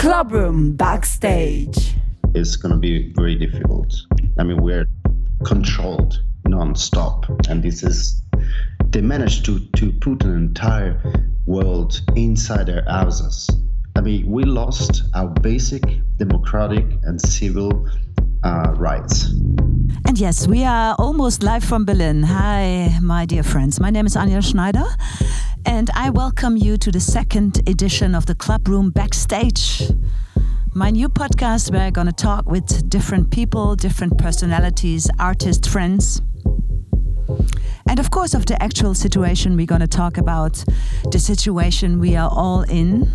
[0.00, 1.92] Clubroom Backstage.
[2.34, 3.94] It's going to be very difficult.
[4.38, 4.86] I mean, we're
[5.44, 8.22] controlled non-stop, and this is
[8.88, 10.98] they managed to to put an entire
[11.44, 13.50] world inside their houses.
[13.94, 15.82] I mean, we lost our basic
[16.16, 17.86] democratic and civil
[18.42, 19.34] uh, rights.
[20.06, 22.22] And yes, we are almost live from Berlin.
[22.22, 23.80] Hi, my dear friends.
[23.80, 24.86] My name is Anja Schneider,
[25.64, 29.82] and I welcome you to the second edition of the Club Room Backstage.
[30.74, 36.22] My new podcast where I'm going to talk with different people, different personalities, artists, friends.
[37.88, 40.64] And of course, of the actual situation, we're going to talk about
[41.10, 43.08] the situation we are all in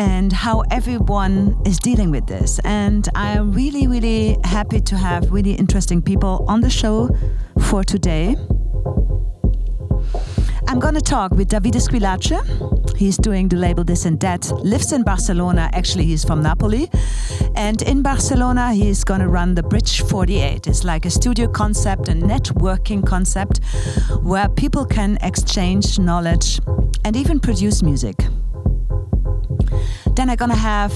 [0.00, 2.58] and how everyone is dealing with this.
[2.64, 7.10] And I am really, really happy to have really interesting people on the show
[7.68, 8.34] for today.
[10.68, 12.96] I'm going to talk with Davide Squillace.
[12.96, 15.68] He's doing the label This and That, lives in Barcelona.
[15.74, 16.88] Actually, he's from Napoli.
[17.54, 20.66] And in Barcelona, he's going to run the Bridge 48.
[20.66, 23.60] It's like a studio concept, a networking concept
[24.22, 26.58] where people can exchange knowledge
[27.04, 28.16] and even produce music.
[30.14, 30.92] Then I'm gonna have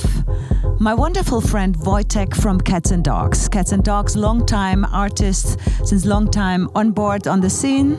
[0.80, 3.48] my wonderful friend Wojtek from Cats and Dogs.
[3.48, 7.97] Cats and Dogs, long time artist, since long time on board on the scene.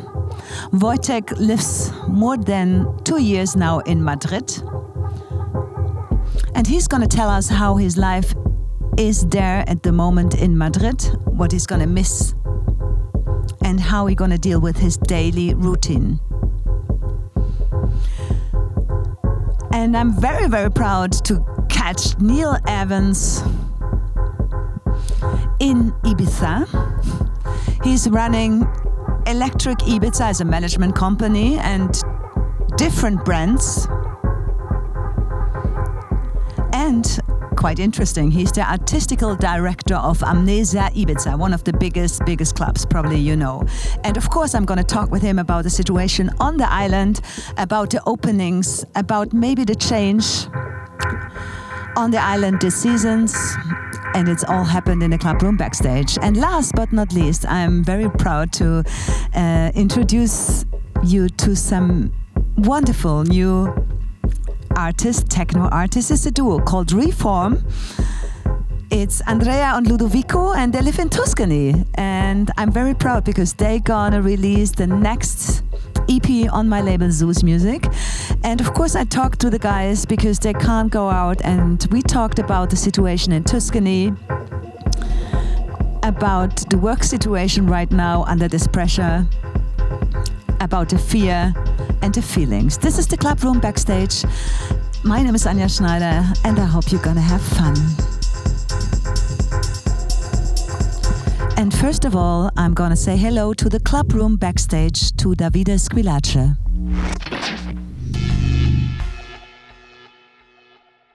[0.72, 4.52] Wojtek lives more than two years now in Madrid.
[6.54, 8.34] And he's gonna tell us how his life
[8.98, 12.34] is there at the moment in Madrid, what he's gonna miss,
[13.64, 16.20] and how he's gonna deal with his daily routine.
[19.76, 23.42] And I'm very, very proud to catch Neil Evans
[25.60, 26.66] in Ibiza.
[27.84, 28.62] He's running
[29.28, 32.02] Electric Ibiza as a management company and
[32.78, 33.86] different brands.
[36.72, 37.20] And
[37.56, 38.32] quite interesting.
[38.32, 43.36] He's the artistical director of Amnesia Ibiza, one of the biggest, biggest clubs, probably you
[43.36, 43.64] know.
[44.04, 47.22] And of course, I'm going to talk with him about the situation on the island,
[47.58, 50.48] about the openings, about maybe the change
[51.96, 53.36] on the island this seasons.
[54.14, 56.18] And it's all happened in the club room backstage.
[56.22, 58.84] And last but not least, I'm very proud to
[59.34, 60.66] uh, introduce
[61.04, 62.14] you to some
[62.58, 63.74] wonderful new
[64.76, 66.12] artist, techno artist.
[66.12, 67.64] It's a duo called Reform.
[68.92, 71.86] It's Andrea and Ludovico, and they live in Tuscany.
[71.96, 75.64] And I'm very proud because they're gonna release the next
[76.08, 77.88] EP on my label Sous Music.
[78.44, 82.02] And of course, I talked to the guys because they can't go out, and we
[82.02, 84.14] talked about the situation in Tuscany,
[86.04, 89.26] about the work situation right now under this pressure,
[90.60, 91.54] about the fear
[92.02, 92.78] and the feelings.
[92.78, 94.24] This is the club room backstage.
[95.04, 97.76] My name is Anja Schneider, and I hope you're gonna have fun.
[101.58, 105.80] And first of all, I'm gonna say hello to the club room backstage to Davide
[105.80, 106.58] Squillace.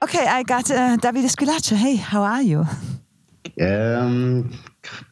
[0.03, 1.77] Okay, I got uh, Davide Squillace.
[1.77, 2.65] Hey, how are you?
[3.61, 4.51] Um,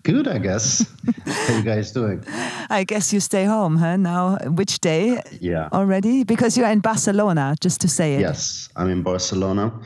[0.03, 0.87] good, I guess.
[1.27, 2.25] How you guys doing?
[2.71, 3.97] I guess you stay home, huh?
[3.97, 5.23] Now, which day?
[5.41, 5.69] Yeah.
[5.73, 6.25] Already?
[6.25, 8.21] Because you're in Barcelona, just to say it.
[8.21, 9.81] Yes, I'm in Barcelona,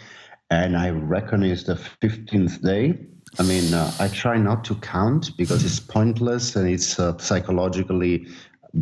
[0.50, 2.98] and I reckon it's the 15th day.
[3.38, 8.26] I mean, uh, I try not to count because it's pointless and it's uh, psychologically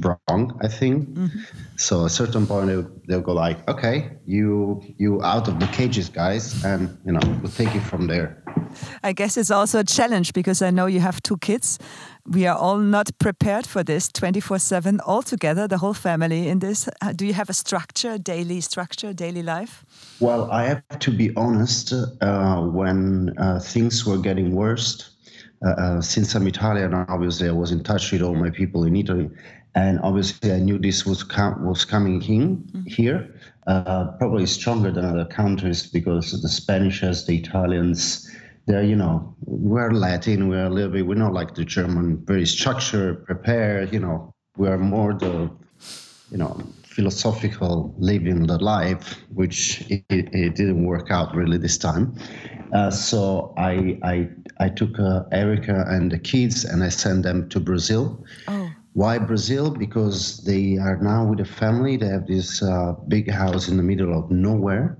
[0.04, 1.40] wrong i think mm-hmm.
[1.76, 5.66] so at a certain point they'll, they'll, go like okay you you out of the
[5.66, 8.39] cages guys and you know we'll take it from there
[9.02, 11.78] i guess it's also a challenge because i know you have two kids.
[12.26, 16.88] We are all not prepared for this 24-7 all together the whole family in this.
[17.00, 19.84] Uh, do you have a structure daily structure daily life?
[20.20, 25.10] Well i have to be honest uh, when uh, things were getting worse
[25.64, 28.96] uh, uh, since I'm Italian, obviously I was in touch with all my people in
[28.96, 29.30] Italy,
[29.74, 32.82] and obviously I knew this was com- was coming in mm-hmm.
[32.86, 33.34] here,
[33.66, 38.29] uh, probably stronger than other countries because the Spanish, as the Italians,
[38.66, 42.46] they're you know we're Latin, we're a little bit we're not like the German, very
[42.46, 43.92] structured, prepared.
[43.92, 45.50] You know, we're more the
[46.30, 52.14] you know philosophical living the life, which it, it didn't work out really this time.
[52.72, 54.28] Uh, so I I
[54.58, 58.24] I took uh, Erica and the kids and I sent them to Brazil.
[58.48, 59.70] Oh why Brazil?
[59.70, 61.96] Because they are now with a family.
[61.96, 64.98] They have this uh, big house in the middle of nowhere,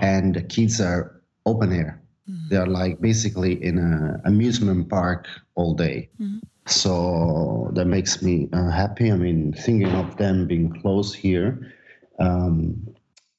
[0.00, 2.02] and the kids are open air.
[2.30, 2.48] Mm-hmm.
[2.48, 6.08] They are like basically in an amusement park all day.
[6.20, 6.38] Mm-hmm.
[6.66, 9.12] So that makes me uh, happy.
[9.12, 11.72] I mean, thinking of them being close here.
[12.18, 12.94] Um,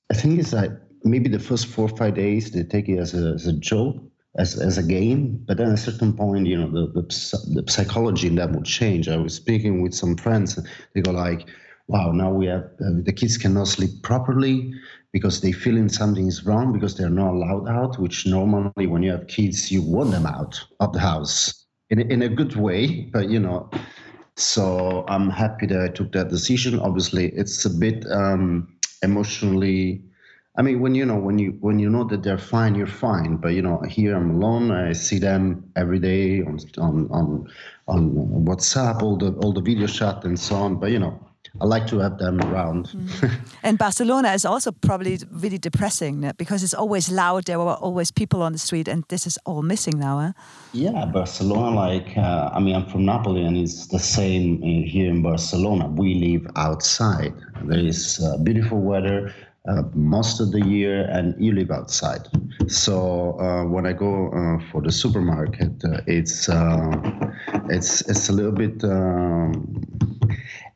[0.10, 0.72] I think it's like
[1.04, 3.98] maybe the first four or five days they take it as a, as a joke
[4.38, 7.72] as, as a game but then at a certain point you know the, the, the
[7.72, 10.60] psychology in that will change i was speaking with some friends
[10.94, 11.48] they go like
[11.88, 14.74] wow now we have uh, the kids cannot sleep properly
[15.14, 19.12] because they feeling something is wrong because they're not allowed out which normally when you
[19.12, 23.02] have kids you want them out of the house in a, in a good way
[23.14, 23.70] but you know
[24.36, 28.68] so i'm happy that i took that decision obviously it's a bit um,
[29.04, 30.04] emotionally
[30.58, 33.38] I mean, when you know when you when you know that they're fine, you're fine.
[33.38, 34.72] But you know, here I'm alone.
[34.72, 37.48] I see them every day on on on,
[37.88, 40.80] on WhatsApp, all the all the video chat and so on.
[40.80, 41.27] But you know,
[41.60, 42.88] I like to have them around.
[42.88, 43.32] Mm.
[43.64, 47.46] and Barcelona is also probably really depressing because it's always loud.
[47.46, 50.20] There were always people on the street, and this is all missing now.
[50.20, 50.34] Huh?
[50.74, 51.76] Yeah, Barcelona.
[51.76, 55.88] Like, uh, I mean, I'm from Napoli, and it's the same here in Barcelona.
[55.88, 57.34] We live outside.
[57.64, 59.34] There is uh, beautiful weather
[59.68, 62.28] uh, most of the year and you live outside.
[62.68, 66.96] So uh, when I go uh, for the supermarket, uh, it's uh,
[67.70, 68.84] it's it's a little bit.
[68.84, 69.82] Um,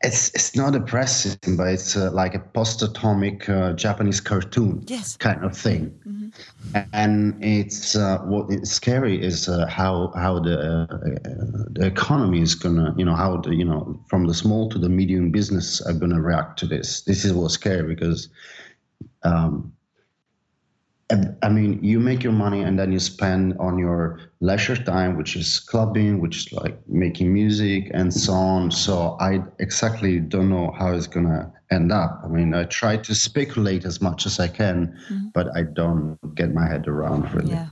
[0.04, 3.46] it's it's not depressing, but it's uh, like a post-atomic
[3.76, 5.18] Japanese cartoon yes.
[5.18, 5.92] kind of thing.
[6.08, 6.80] Mm-hmm.
[6.94, 10.88] And it's what is scary is how how the
[11.72, 14.90] the economy is gonna you know how the you know from the small to the
[14.90, 17.02] medium business are gonna react to this.
[17.02, 18.30] This is what's scary because
[19.24, 19.74] um,
[21.44, 25.36] I mean, you make your money and then you spend on your leisure time, which
[25.36, 28.72] is clubbing, which is like making music and so on.
[28.72, 32.22] So I exactly don't know how it's gonna end up.
[32.24, 35.28] I mean, I try to speculate as much as I can, mm-hmm.
[35.34, 37.52] but I don't get my head around really.
[37.52, 37.68] Yeah.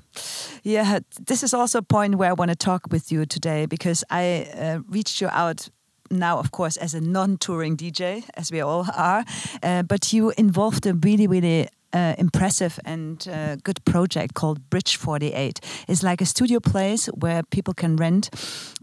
[0.61, 4.03] Yeah, this is also a point where I want to talk with you today because
[4.09, 5.69] I uh, reached you out
[6.11, 9.23] now, of course, as a non-touring DJ, as we all are,
[9.63, 14.97] uh, but you involved a really, really uh, impressive and uh, good project called Bridge
[14.97, 15.59] 48.
[15.87, 18.29] It's like a studio place where people can rent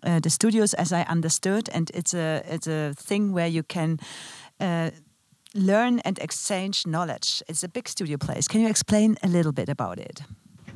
[0.03, 3.99] uh, the studios, as I understood, and it's a it's a thing where you can.
[4.61, 4.91] Uh,
[5.55, 7.43] learn and exchange knowledge.
[7.49, 8.47] It's a big studio place.
[8.47, 10.23] Can you explain a little bit about it?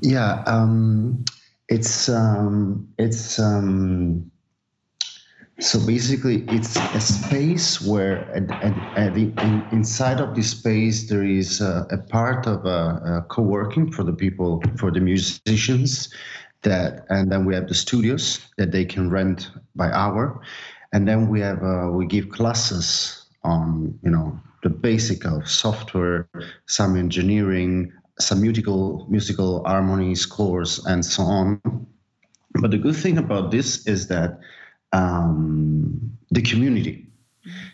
[0.01, 1.25] Yeah, um,
[1.69, 4.31] it's um, it's um,
[5.61, 11.61] so basically, it's a space where at the, in, inside of this space there is
[11.61, 16.13] a, a part of a, a, co-working for the people, for the musicians,
[16.63, 20.41] that, and then we have the studios that they can rent by hour,
[20.93, 26.29] and then we have uh, we give classes on you know the basic of software,
[26.67, 31.61] some engineering, some musical musical harmony scores, and so on.
[32.61, 34.41] But the good thing about this is that
[34.93, 37.07] um, the community.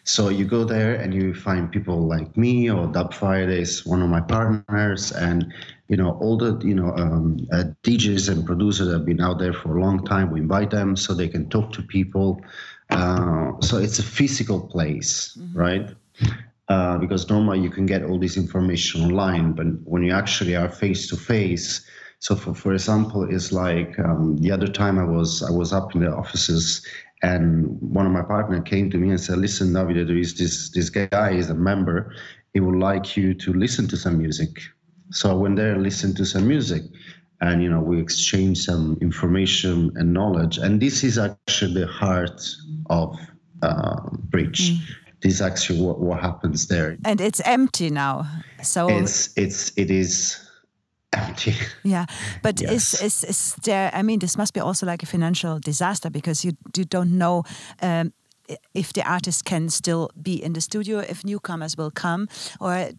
[0.04, 4.08] So you go there and you find people like me or Dubfire is, one of
[4.08, 5.52] my partners, and
[5.88, 9.52] you know all the you know um, uh, DJs and producers have been out there
[9.52, 10.30] for a long time.
[10.30, 12.40] We invite them so they can talk to people.
[12.90, 15.58] Uh, so it's a physical place, mm-hmm.
[15.58, 15.90] right?
[16.68, 20.68] Uh, because normally you can get all this information online, but when you actually are
[20.68, 21.84] face to face,
[22.18, 25.94] so for, for example, it's like um, the other time I was I was up
[25.94, 26.84] in the offices
[27.22, 30.70] and one of my partner came to me and said, "Listen, Davide, there is this
[30.70, 32.12] this guy is a member.
[32.52, 34.60] He would like you to listen to some music."
[35.10, 36.82] So I went there and listened to some music,
[37.40, 40.58] and you know we exchanged some information and knowledge.
[40.58, 42.40] And this is actually the heart
[42.90, 43.16] of
[43.62, 44.00] uh,
[44.30, 44.72] Bridge.
[44.72, 44.80] Mm.
[45.22, 46.98] This is actually what, what happens there.
[47.04, 48.26] And it's empty now.
[48.62, 50.45] So it's it's it is
[51.12, 51.54] empty.
[51.84, 52.06] Yeah,
[52.42, 52.72] but yes.
[52.72, 53.90] is, is is there?
[53.94, 57.44] I mean, this must be also like a financial disaster because you you don't know.
[57.82, 58.12] Um,
[58.74, 62.28] if the artist can still be in the studio, if newcomers will come,
[62.60, 62.90] or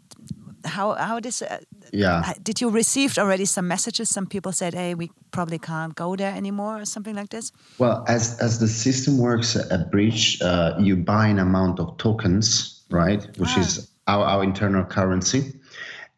[0.66, 1.60] how how this uh,
[1.94, 6.16] yeah did you receive already some messages some people said hey we probably can't go
[6.16, 10.74] there anymore or something like this well as as the system works at bridge uh,
[10.80, 13.60] you buy an amount of tokens right which ah.
[13.60, 15.54] is our, our internal currency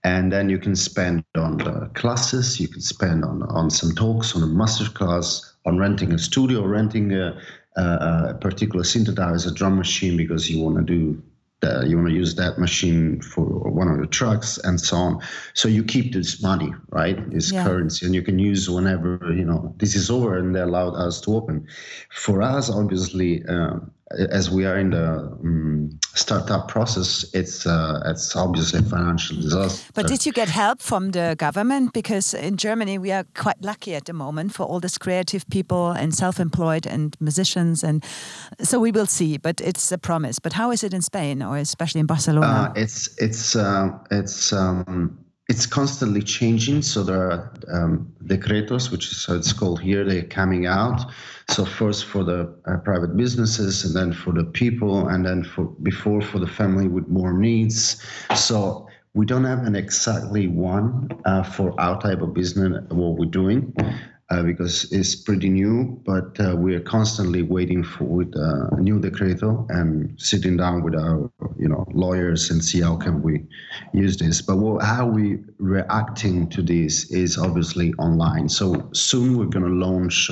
[0.04, 4.36] and then you can spend on the classes you can spend on on some talks
[4.36, 7.38] on a master class on renting a studio renting a,
[7.76, 11.22] a, particular synthesizer drum machine because you want to do
[11.62, 15.22] uh, you want to use that machine for one of the trucks and so on.
[15.54, 17.30] So you keep this money right?
[17.32, 17.66] This yeah.
[17.66, 21.20] currency and you can use whenever you know this is over and they allowed us
[21.22, 21.68] to open.
[22.12, 23.92] For us obviously um,
[24.32, 29.92] as we are in the um, startup process, it's uh, it's obviously a financial disaster.
[29.94, 31.94] But did you get help from the government?
[31.94, 35.92] Because in Germany we are quite lucky at the moment for all these creative people
[35.92, 38.04] and self-employed and musicians, and
[38.62, 39.38] so we will see.
[39.38, 40.40] But it's a promise.
[40.40, 42.48] But how is it in Spain, or especially in Barcelona?
[42.48, 44.52] Uh, it's it's uh, it's.
[44.54, 45.19] Um,
[45.50, 46.84] it's constantly changing.
[46.84, 51.12] So there are um, decretos, which is how it's called here, they're coming out.
[51.50, 55.66] So first for the uh, private businesses, and then for the people, and then for
[55.66, 58.02] before for the family with more needs.
[58.36, 63.26] So we don't have an exactly one uh, for our type of business what we're
[63.26, 63.74] doing
[64.32, 68.80] uh, because it's pretty new, but uh, we are constantly waiting for with uh, a
[68.80, 73.44] new decreto and sitting down with our you know lawyers and see how can we
[73.94, 74.42] use this.
[74.42, 78.50] But what, how we reacting to this is obviously online.
[78.50, 80.30] So soon we're going to launch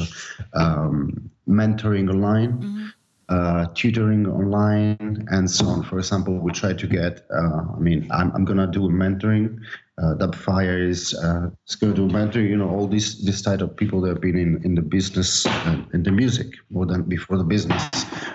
[0.54, 2.54] um, mentoring online.
[2.54, 2.86] Mm-hmm.
[3.29, 5.84] Uh, tutoring online and so on.
[5.84, 8.89] For example, we try to get, uh, I mean, I'm, I'm going to do a
[8.89, 9.60] mentoring
[10.00, 14.10] uh, Dubfire is uh, Skirtle Mentor, you know, all these this type of people that
[14.10, 17.89] have been in, in the business and in the music more than before the business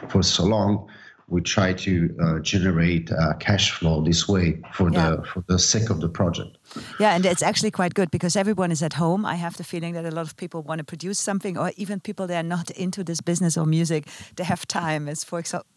[0.08, 0.88] for so long
[1.28, 5.11] we try to uh, generate uh, cash flow this way for yeah.
[5.11, 6.58] the for the sake of the project.
[6.99, 9.25] Yeah, and it's actually quite good because everyone is at home.
[9.25, 12.00] I have the feeling that a lot of people want to produce something, or even
[12.00, 15.09] people that are not into this business or music, they have time.
[15.09, 15.69] As for example,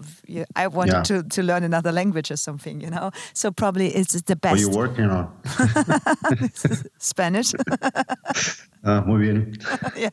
[0.55, 1.03] I wanted yeah.
[1.03, 3.11] to, to learn another language or something, you know.
[3.33, 4.53] So probably it's the best.
[4.53, 5.31] What are you working on?
[6.99, 7.53] Spanish.
[8.83, 9.57] Uh, muy bien.
[9.95, 10.09] yeah,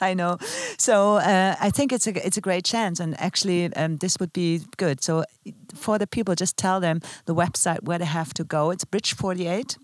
[0.00, 0.38] I know.
[0.78, 4.32] So uh, I think it's a it's a great chance, and actually um, this would
[4.32, 5.02] be good.
[5.02, 5.24] So
[5.74, 8.70] for the people, just tell them the website where they have to go.
[8.70, 9.78] It's Bridge Forty Eight.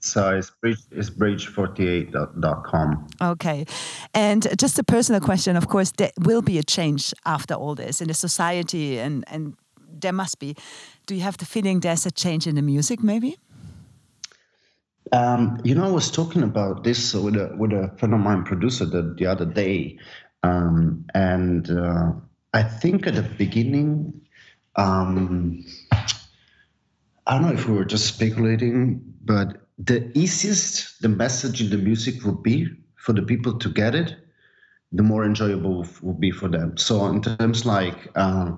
[0.00, 3.06] So it's bridge it's bridge48.com.
[3.20, 3.66] Okay.
[4.14, 8.00] And just a personal question, of course, there will be a change after all this
[8.00, 9.56] in the society and, and
[9.92, 10.56] there must be.
[11.06, 13.36] Do you have the feeling there's a change in the music maybe?
[15.12, 18.44] Um, you know, I was talking about this with a with a friend of mine,
[18.44, 19.98] producer, the, the other day,
[20.44, 22.12] um, and uh,
[22.54, 24.20] I think at the beginning,
[24.76, 25.64] um,
[27.26, 31.78] I don't know if we were just speculating, but the easiest the message in the
[31.78, 34.16] music would be for the people to get it,
[34.92, 36.76] the more enjoyable will be for them.
[36.76, 38.08] So in terms like.
[38.14, 38.52] Uh,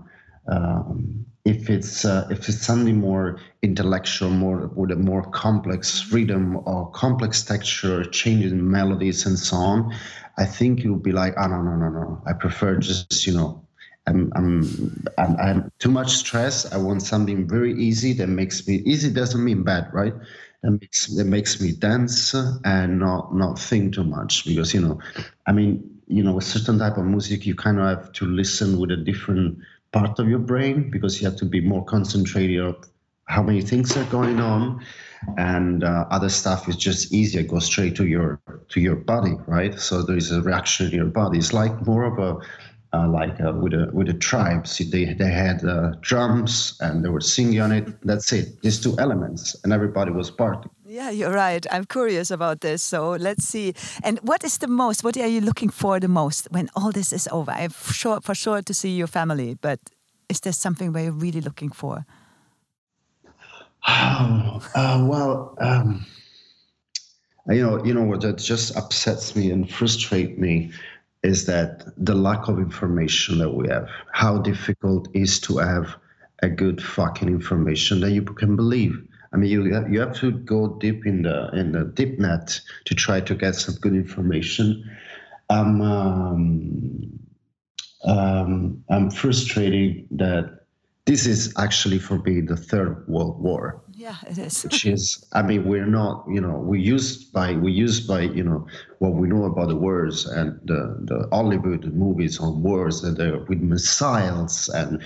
[0.51, 6.57] um, if it's uh, if it's something more intellectual, more with a more complex rhythm
[6.67, 9.95] or complex texture, changing melodies and so on,
[10.39, 13.35] I think it would be like, oh no no no no, I prefer just you
[13.35, 13.67] know,
[14.07, 16.73] I'm I'm I'm, I'm too much stress.
[16.73, 20.15] I want something very easy that makes me easy doesn't mean bad, right?
[20.63, 25.01] That makes that makes me dance and not not think too much because you know,
[25.47, 28.79] I mean you know a certain type of music you kind of have to listen
[28.79, 29.59] with a different
[29.93, 32.77] part of your brain because you have to be more concentrated on
[33.27, 34.85] how many things are going on
[35.39, 39.79] and uh, other stuff is just easier go straight to your to your body right?
[39.79, 41.39] So there is a reaction in your body.
[41.39, 42.41] It's like more of a
[42.93, 44.67] uh, like uh, with a with a tribe.
[44.67, 47.89] See, they they had uh, drums and they were singing on it.
[48.03, 48.61] That's it.
[48.63, 50.69] These two elements, and everybody was part.
[50.85, 51.67] Yeah, you're right.
[51.71, 52.83] I'm curious about this.
[52.83, 53.75] So let's see.
[54.05, 55.05] And what is the most?
[55.05, 57.51] What are you looking for the most when all this is over?
[57.51, 59.81] I'm sure for sure to see your family, but
[60.29, 62.05] is there something where you're really looking for?
[63.89, 66.05] Oh, uh, well, um,
[67.49, 70.73] you know, you know what that just upsets me and frustrates me
[71.23, 75.97] is that the lack of information that we have, how difficult is to have
[76.43, 79.01] a good fucking information that you can believe.
[79.33, 82.95] I mean, you you have to go deep in the in the deep net to
[82.95, 84.85] try to get some good information.
[85.49, 87.19] Um, um,
[88.05, 90.63] um, I'm frustrated that
[91.07, 93.83] this is actually for me the third world war.
[94.03, 94.65] Yeah, it is.
[94.65, 98.43] which is, I mean, we're not, you know, we used by we used by, you
[98.43, 98.67] know,
[98.99, 100.81] what we know about the wars and the
[101.11, 105.01] the Hollywood movies on wars and the, with missiles and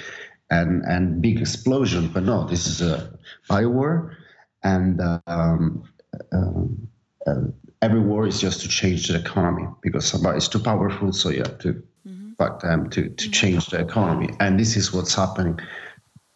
[0.49, 2.09] and and big explosion.
[2.09, 3.13] But no, this is a
[3.51, 4.17] bio war,
[4.63, 5.85] and um,
[6.33, 6.89] um,
[7.27, 7.43] uh,
[7.83, 11.59] every war is just to change the economy because somebody's too powerful, so you have
[11.59, 12.33] to mm-hmm.
[12.39, 13.31] fuck them to to mm-hmm.
[13.31, 15.61] change the economy, and this is what's happening.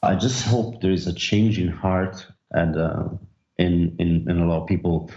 [0.02, 3.04] I just hope there is a change in heart and uh,
[3.58, 5.10] in, in in a lot of people,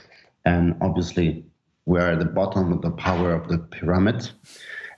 [0.46, 1.46] and obviously
[1.86, 4.30] we're at the bottom of the power of the pyramid,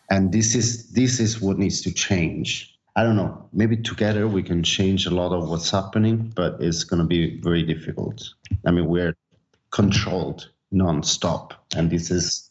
[0.10, 2.72] and this is this is what needs to change.
[2.96, 3.50] I don't know.
[3.51, 7.42] Maybe together we can change a lot of what's happening, but it's going to be
[7.42, 8.24] very difficult.
[8.65, 9.15] I mean, we're
[9.72, 12.50] controlled non-stop, and this is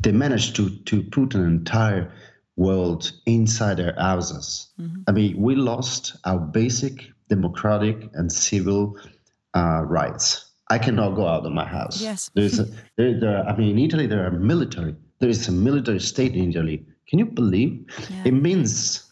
[0.00, 2.12] they managed to to put an entire
[2.56, 4.68] world inside their houses.
[4.80, 5.02] Mm-hmm.
[5.06, 8.98] I mean, we lost our basic democratic and civil
[9.54, 10.52] uh, rights.
[10.70, 12.00] I cannot go out of my house.
[12.00, 12.30] Yes.
[12.34, 12.66] There's a,
[12.96, 14.94] there, there, I mean, in Italy, there are military.
[15.20, 16.84] There is a military state in Italy.
[17.08, 17.86] Can you believe?
[18.10, 18.24] Yeah.
[18.26, 19.10] It means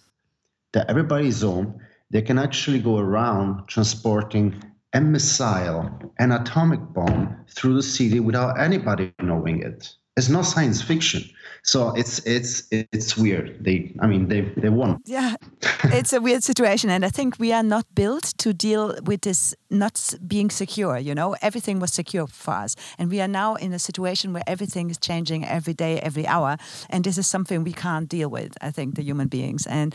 [0.73, 1.80] that everybody is home.
[2.11, 8.61] They can actually go around transporting a missile, an atomic bomb through the city without
[8.61, 9.94] anybody knowing it.
[10.16, 11.28] It's not science fiction.
[11.66, 13.56] So it's it's it's weird.
[13.61, 15.00] They, I mean, they they won.
[15.04, 15.35] Yeah,
[15.85, 19.54] it's a weird situation, and I think we are not built to deal with this
[19.68, 20.96] not being secure.
[20.96, 24.44] You know, everything was secure for us, and we are now in a situation where
[24.46, 26.56] everything is changing every day, every hour,
[26.88, 28.52] and this is something we can't deal with.
[28.61, 29.92] I think the human beings, and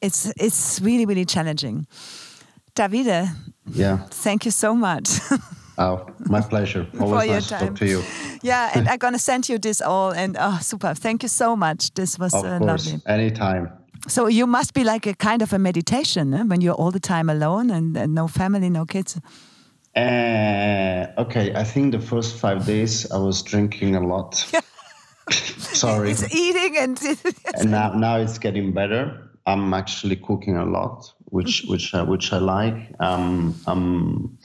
[0.00, 1.86] it's it's really really challenging.
[2.74, 3.28] Davide,
[3.72, 5.20] yeah, thank you so much.
[5.76, 6.86] Oh, my pleasure.
[7.00, 8.02] Always nice to talk to you.
[8.42, 10.12] Yeah, and I'm gonna send you this all.
[10.12, 10.94] And oh, super!
[10.94, 11.94] Thank you so much.
[11.94, 12.92] This was of uh, course.
[12.92, 13.00] lovely.
[13.06, 13.70] Anytime.
[14.06, 16.42] So you must be like a kind of a meditation eh?
[16.42, 19.18] when you're all the time alone and, and no family, no kids.
[19.96, 24.34] Uh, okay, I think the first five days I was drinking a lot.
[25.30, 26.10] Sorry.
[26.10, 27.00] It's eating and.
[27.56, 29.30] and now now it's getting better.
[29.46, 32.92] I'm actually cooking a lot, which which uh, which I like.
[33.00, 34.38] Um, um,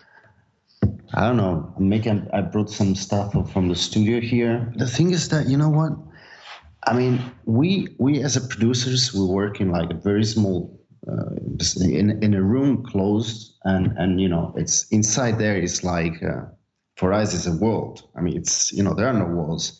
[1.13, 1.73] I don't know.
[1.75, 2.27] I'm making.
[2.33, 4.71] I brought some stuff from the studio here.
[4.75, 5.93] The thing is that you know what?
[6.85, 11.35] I mean, we we as a producers we work in like a very small, uh,
[11.81, 16.45] in in a room closed, and and you know it's inside there is like uh,
[16.95, 18.03] for us it's a world.
[18.15, 19.79] I mean, it's you know there are no walls,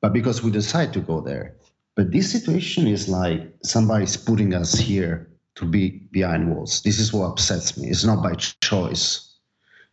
[0.00, 1.56] but because we decide to go there.
[1.96, 6.80] But this situation is like somebody's putting us here to be behind walls.
[6.82, 7.88] This is what upsets me.
[7.88, 9.29] It's not by choice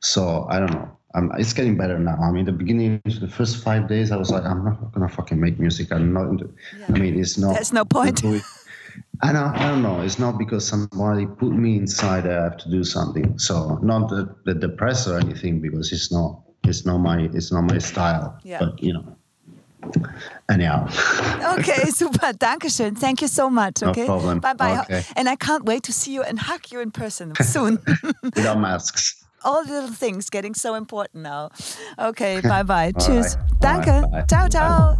[0.01, 0.89] so I don't know.
[1.15, 2.17] I'm, it's getting better now.
[2.21, 5.39] I mean, the beginning, the first five days, I was like, I'm not gonna fucking
[5.39, 5.91] make music.
[5.91, 6.29] I'm not.
[6.29, 6.85] Into, yeah.
[6.89, 7.53] I mean, it's not.
[7.53, 8.23] There's no point.
[9.23, 9.51] I know.
[9.55, 10.01] I don't know.
[10.01, 12.27] It's not because somebody put me inside.
[12.27, 13.39] I have to do something.
[13.39, 16.41] So not the, the depressed or anything, because it's not.
[16.65, 17.29] It's not my.
[17.33, 18.37] It's not my style.
[18.43, 18.59] Yeah.
[18.59, 19.17] But you know.
[20.51, 20.87] Anyhow.
[21.57, 22.33] okay, super.
[22.33, 22.97] Dankeschön.
[22.97, 23.81] Thank you so much.
[23.81, 24.01] Okay.
[24.01, 24.39] No problem.
[24.39, 24.79] Bye bye.
[24.81, 25.03] Okay.
[25.15, 27.79] And I can't wait to see you and hug you in person soon.
[28.23, 31.49] Without masks all the little things getting so important now.
[31.97, 32.91] Okay, bye bye.
[32.91, 33.35] Tschüss.
[33.35, 33.61] Right.
[33.61, 34.11] Danke.
[34.11, 34.25] Bye.
[34.29, 34.97] Ciao, ciao.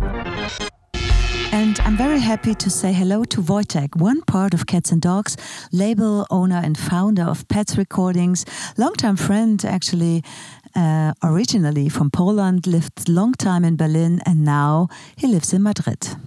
[1.51, 5.38] And I'm very happy to say hello to Wojtek, one part of Cats and Dogs,
[5.72, 8.46] label owner and founder of Pets Recordings,
[8.77, 10.24] longtime friend actually,
[10.75, 16.18] uh, originally from Poland, lived long time in Berlin, and now he lives in Madrid.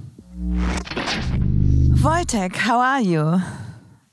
[2.03, 3.41] Wojtek, how are you?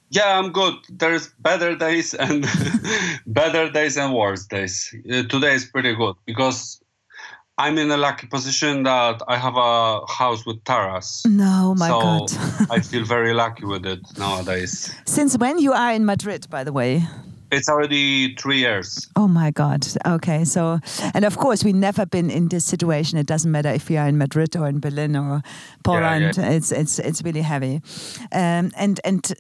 [0.10, 0.76] Yeah, I'm good.
[0.90, 2.46] There's better days and
[3.28, 4.96] better days and worse days.
[5.10, 6.82] Uh, today is pretty good because
[7.58, 11.26] I'm in a lucky position that I have a house with terrace.
[11.26, 12.32] No, my so God.
[12.70, 14.94] I feel very lucky with it nowadays.
[15.06, 17.04] Since when you are in Madrid, by the way?
[17.50, 19.08] It's already three years.
[19.16, 19.88] Oh my God.
[20.06, 20.44] Okay.
[20.44, 20.80] So,
[21.14, 23.18] and of course, we've never been in this situation.
[23.18, 25.42] It doesn't matter if you are in Madrid or in Berlin or
[25.84, 26.38] Poland.
[26.38, 26.52] Yeah, yeah.
[26.52, 27.82] It's it's it's really heavy.
[28.34, 29.34] Um, and and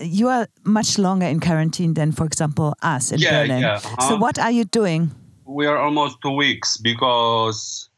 [0.00, 3.62] you are much longer in quarantine than, for example, us in yeah, Berlin.
[3.62, 3.74] Yeah.
[3.76, 4.08] Uh-huh.
[4.08, 5.10] So what are you doing?
[5.44, 7.88] We are almost two weeks because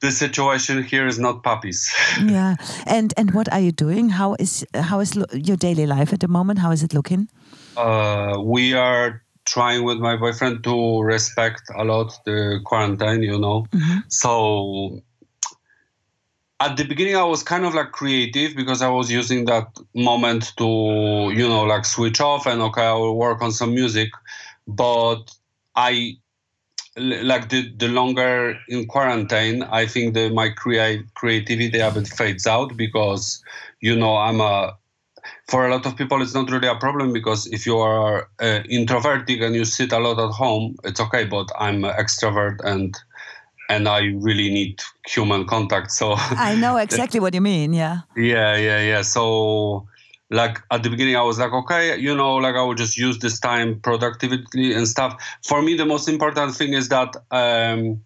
[0.00, 1.88] the situation here is not puppies.
[2.24, 4.10] yeah, and and what are you doing?
[4.10, 6.58] How is how is your daily life at the moment?
[6.58, 7.28] How is it looking?
[7.76, 13.22] Uh, we are trying with my boyfriend to respect a lot the quarantine.
[13.22, 14.00] You know, mm-hmm.
[14.08, 15.02] so
[16.64, 20.52] at the beginning i was kind of like creative because i was using that moment
[20.56, 20.68] to
[21.34, 24.10] you know like switch off and okay i will work on some music.
[24.66, 25.22] But
[25.74, 26.16] i
[26.96, 32.46] like the, the longer in quarantine i think that my crea- creativity a bit fades
[32.46, 33.42] out because
[33.80, 34.76] you know i'm a
[35.48, 38.60] for a lot of people it's not really a problem because if you are uh,
[38.68, 42.96] introverted and you sit a lot at home it's okay but i'm an extrovert and
[43.72, 45.90] and I really need human contact.
[45.90, 47.72] So I know exactly what you mean.
[47.72, 48.00] Yeah.
[48.16, 49.02] Yeah, yeah, yeah.
[49.02, 49.86] So
[50.30, 53.18] like at the beginning, I was like, okay, you know, like I will just use
[53.18, 55.22] this time productively and stuff.
[55.42, 58.02] For me, the most important thing is that um,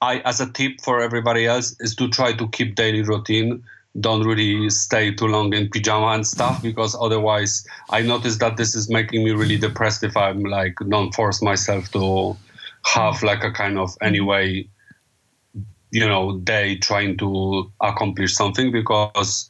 [0.00, 3.62] I, as a tip for everybody else, is to try to keep daily routine.
[4.00, 8.74] Don't really stay too long in pajama and stuff because otherwise, I notice that this
[8.74, 12.36] is making me really depressed if I'm like don't force myself to
[12.86, 14.68] have like a kind of anyway
[15.94, 19.48] you know day trying to accomplish something because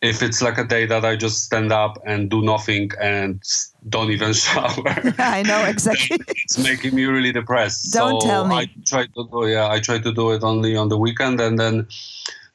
[0.00, 3.42] if it's like a day that I just stand up and do nothing and
[3.90, 4.82] don't even shower,
[5.18, 6.18] I know exactly.
[6.28, 7.92] it's making me really depressed.
[7.92, 8.56] Don't so tell me.
[8.56, 11.58] I try to do yeah, I try to do it only on the weekend, and
[11.58, 11.86] then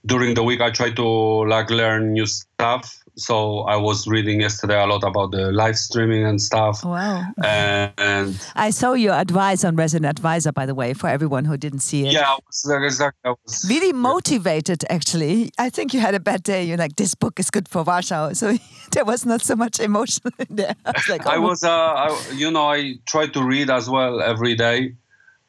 [0.08, 1.08] during the week I try to
[1.46, 6.26] like learn new stuff So I was reading yesterday a lot about the live streaming
[6.26, 6.84] and stuff.
[6.84, 7.24] Wow.
[7.44, 11.80] And, I saw your advice on Resident Advisor, by the way, for everyone who didn't
[11.80, 12.14] see it.
[12.14, 13.32] Yeah, I was, exactly.
[13.32, 15.52] I was, really motivated, actually.
[15.58, 16.64] I think you had a bad day.
[16.64, 18.34] You're like, this book is good for Warsaw.
[18.46, 18.58] So
[18.92, 20.76] there was not so much emotion in there.
[20.86, 21.32] I was like, oh.
[21.32, 24.96] I was, uh, I, you know, I try to read as well every day.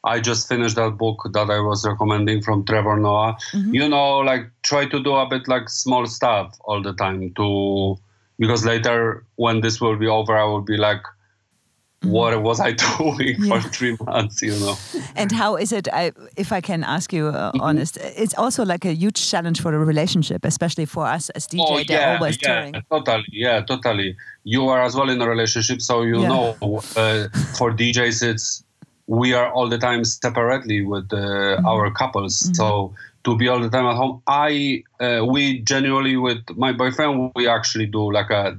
[0.03, 3.37] I just finished that book that I was recommending from Trevor Noah.
[3.51, 3.73] Mm-hmm.
[3.73, 7.97] You know, like try to do a bit like small stuff all the time to
[8.39, 12.11] because later when this will be over, I will be like, mm-hmm.
[12.11, 13.59] what was I doing yeah.
[13.59, 14.41] for three months?
[14.41, 14.75] You know.
[15.15, 15.87] And how is it?
[15.91, 17.61] I, if I can ask you, uh, mm-hmm.
[17.61, 21.65] honest, it's also like a huge challenge for the relationship, especially for us as DJ.
[21.67, 22.73] Oh, yeah, always yeah, touring.
[22.89, 24.15] totally, yeah, totally.
[24.43, 26.27] You are as well in a relationship, so you yeah.
[26.27, 26.55] know.
[26.95, 28.63] Uh, for DJs, it's
[29.07, 31.65] we are all the time separately with uh, mm-hmm.
[31.65, 32.41] our couples.
[32.41, 32.53] Mm-hmm.
[32.53, 32.93] So
[33.23, 37.47] to be all the time at home, I uh, we genuinely with my boyfriend we
[37.47, 38.57] actually do like a,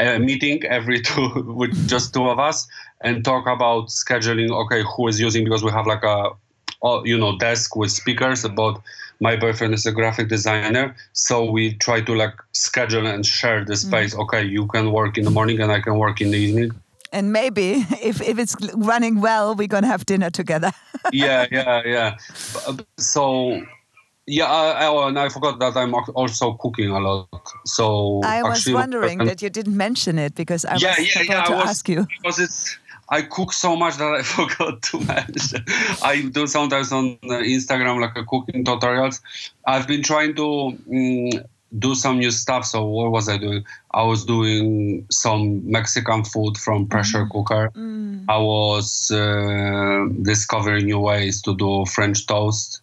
[0.00, 2.66] a meeting every two with just two of us
[3.00, 4.50] and talk about scheduling.
[4.50, 6.30] Okay, who is using because we have like a
[7.04, 8.82] you know desk with speakers about
[9.20, 13.76] my boyfriend is a graphic designer so we try to like schedule and share the
[13.76, 14.22] space mm-hmm.
[14.22, 16.72] okay you can work in the morning and i can work in the evening
[17.12, 17.72] and maybe
[18.02, 20.72] if, if it's running well we're gonna have dinner together
[21.12, 22.16] yeah yeah yeah
[22.98, 23.60] so
[24.26, 27.28] yeah I, oh, and i forgot that i'm also cooking a lot
[27.66, 31.28] so i was wondering that you didn't mention it because i yeah, was yeah, about
[31.28, 35.00] yeah, to was, ask you because it's I cook so much that I forgot to
[35.00, 35.62] mention.
[36.02, 39.20] I do sometimes on Instagram like a cooking tutorials.
[39.66, 41.44] I've been trying to um,
[41.78, 42.64] do some new stuff.
[42.64, 43.64] So what was I doing?
[43.92, 47.30] I was doing some Mexican food from pressure mm.
[47.30, 47.70] cooker.
[47.74, 48.24] Mm.
[48.28, 52.81] I was uh, discovering new ways to do French toast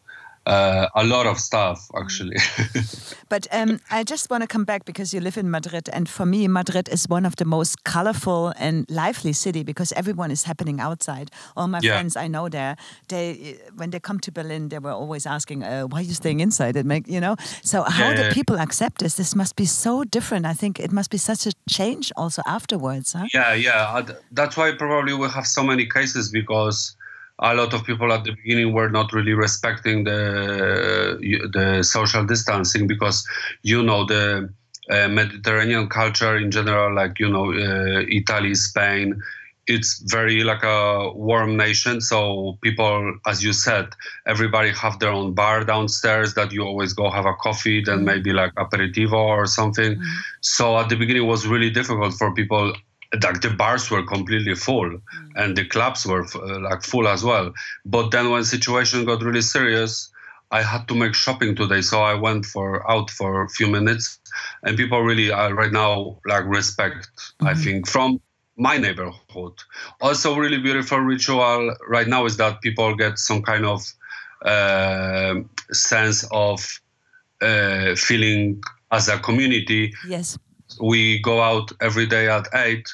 [0.50, 2.38] uh, a lot of stuff actually.
[3.30, 6.26] but um, I just want to come back because you live in Madrid, and for
[6.26, 10.80] me, Madrid is one of the most colorful and lively city because everyone is happening
[10.80, 11.30] outside.
[11.56, 11.94] All my yeah.
[11.94, 12.76] friends I know there,
[13.10, 16.40] they when they come to Berlin, they were always asking, uh, "Why are you staying
[16.40, 17.36] inside?" It make you know.
[17.62, 19.14] So how yeah, do people accept this?
[19.16, 20.46] This must be so different.
[20.46, 23.14] I think it must be such a change also afterwards.
[23.14, 23.28] Huh?
[23.34, 24.02] Yeah, yeah.
[24.32, 26.96] That's why probably we have so many cases because
[27.41, 31.17] a lot of people at the beginning were not really respecting the
[31.54, 33.28] the social distancing because
[33.63, 34.49] you know the
[34.89, 39.21] uh, Mediterranean culture in general, like you know uh, Italy, Spain,
[39.69, 42.02] it's very like a warm nation.
[42.02, 43.89] So people, as you said,
[44.25, 48.06] everybody have their own bar downstairs that you always go have a coffee, then mm-hmm.
[48.06, 49.95] maybe like aperitivo or something.
[49.95, 50.04] Mm.
[50.41, 52.73] So at the beginning, it was really difficult for people
[53.13, 55.02] like the bars were completely full mm.
[55.36, 57.52] and the clubs were uh, like full as well
[57.86, 60.12] but then when situation got really serious
[60.52, 64.19] i had to make shopping today so i went for out for a few minutes
[64.63, 67.48] and people really uh, right now like respect mm-hmm.
[67.48, 68.19] i think from
[68.58, 69.54] my neighborhood
[70.02, 73.82] also really beautiful ritual right now is that people get some kind of
[74.45, 75.36] uh,
[75.72, 76.80] sense of
[77.41, 80.38] uh, feeling as a community yes
[80.80, 82.88] we go out every day at eight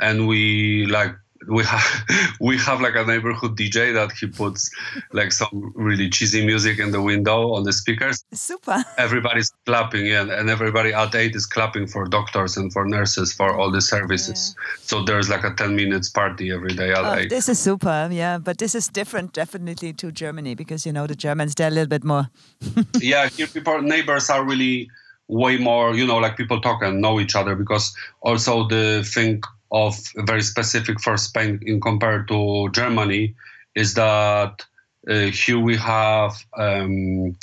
[0.00, 1.14] and we like
[1.48, 2.04] we have
[2.40, 4.70] we have like a neighborhood DJ that he puts
[5.12, 8.24] like some really cheesy music in the window on the speakers.
[8.32, 8.84] Super.
[8.98, 13.56] Everybody's clapping, yeah, and everybody at eight is clapping for doctors and for nurses for
[13.56, 14.54] all the services.
[14.56, 14.76] Yeah.
[14.82, 17.30] So there's like a ten minutes party every day at oh, eight.
[17.30, 18.38] This is super, yeah.
[18.38, 21.88] But this is different, definitely, to Germany because you know the Germans they're a little
[21.88, 22.28] bit more.
[23.00, 24.90] yeah, here people neighbors are really
[25.30, 29.42] way more, you know, like people talk and know each other because also the thing
[29.70, 33.34] of very specific for Spain in compared to Germany
[33.74, 34.64] is that
[35.08, 37.36] uh, here we have um,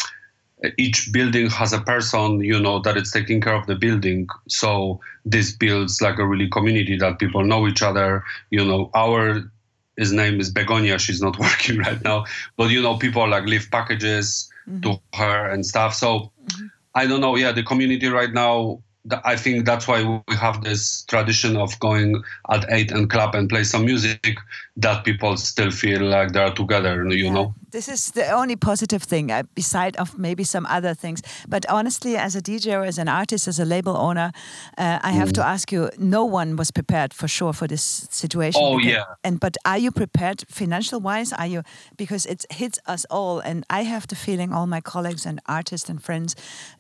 [0.78, 4.28] each building has a person you know that is taking care of the building.
[4.50, 8.24] So this builds like a really community that people know each other.
[8.50, 9.50] You know our
[9.96, 11.00] his name is Begoña.
[11.00, 12.26] She's not working right now.
[12.58, 14.82] But you know people like leave packages mm-hmm.
[14.82, 15.94] to her and stuff.
[15.94, 16.68] So mm-hmm.
[16.98, 18.80] I don't know yeah the community right now
[19.24, 23.48] I think that's why we have this tradition of going at eight and club and
[23.48, 24.38] play some music
[24.76, 27.32] that people still feel like they're together, you yeah.
[27.32, 31.22] know this is the only positive thing uh, beside of maybe some other things.
[31.48, 34.32] But honestly as a dj or as an artist as a label owner
[34.78, 35.34] uh, i have mm.
[35.34, 38.62] to ask you no one was prepared for sure for this situation.
[38.64, 39.04] Oh because, yeah.
[39.24, 41.64] and but are you prepared financial wise are you
[41.98, 43.40] because it hits us all.
[43.40, 46.36] And i have the feeling all my colleagues and artists and friends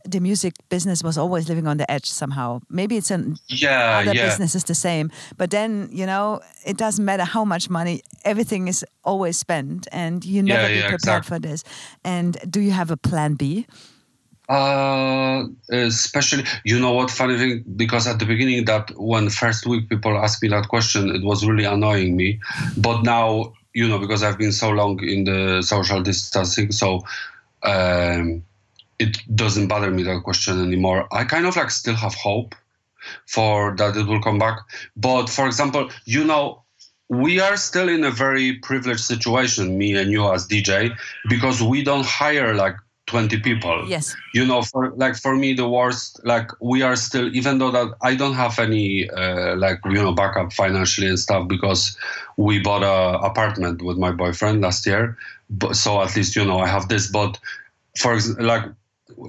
[0.05, 2.61] the music business was always living on the edge somehow.
[2.69, 4.25] Maybe it's an yeah other yeah.
[4.25, 5.11] business is the same.
[5.37, 9.87] But then you know it doesn't matter how much money everything is always spent.
[9.91, 11.35] And you never yeah, be prepared exactly.
[11.35, 11.63] for this.
[12.03, 13.65] And do you have a plan B?
[14.49, 17.11] Uh, especially, you know what?
[17.11, 21.13] Funny thing, because at the beginning, that when first week people asked me that question,
[21.13, 22.39] it was really annoying me.
[22.77, 27.03] But now, you know, because I've been so long in the social distancing, so
[27.63, 28.43] um,
[28.99, 31.07] it doesn't bother me that question anymore.
[31.11, 32.55] I kind of like still have hope
[33.25, 34.59] for that it will come back.
[34.95, 36.63] But for example, you know,
[37.09, 40.95] we are still in a very privileged situation, me and you as DJ,
[41.29, 42.75] because we don't hire like
[43.07, 47.33] 20 people yes you know for like for me the worst like we are still
[47.33, 51.47] even though that i don't have any uh, like you know backup financially and stuff
[51.47, 51.97] because
[52.35, 55.17] we bought a apartment with my boyfriend last year
[55.49, 57.39] but so at least you know i have this but
[57.97, 58.65] for like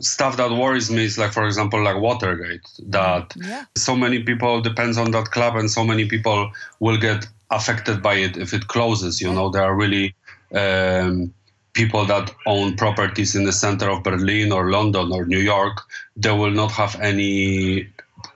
[0.00, 3.64] stuff that worries me is like for example like watergate that yeah.
[3.76, 8.14] so many people depends on that club and so many people will get affected by
[8.14, 9.48] it if it closes you know?
[9.50, 10.14] There are really
[10.54, 11.32] um,
[11.72, 15.80] people that own properties in the center of Berlin or London or New York,
[16.16, 17.88] they will not have any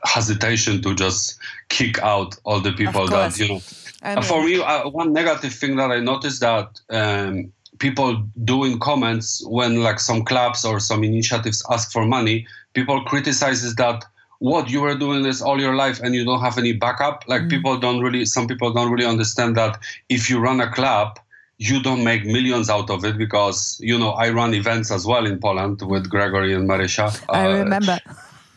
[0.04, 3.60] hesitation to just kick out all the people that you know.
[4.02, 8.78] I mean, for me, uh, one negative thing that I noticed that um, people doing
[8.78, 14.04] comments when like some clubs or some initiatives ask for money, people criticizes that
[14.50, 17.24] what you were doing this all your life and you don't have any backup.
[17.28, 17.50] Like mm.
[17.50, 19.78] people don't really, some people don't really understand that
[20.08, 21.18] if you run a club
[21.58, 25.26] you don't make millions out of it because you know I run events as well
[25.26, 27.08] in Poland with Gregory and Marysia.
[27.28, 28.00] I uh, remember.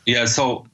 [0.08, 0.66] Yeah, so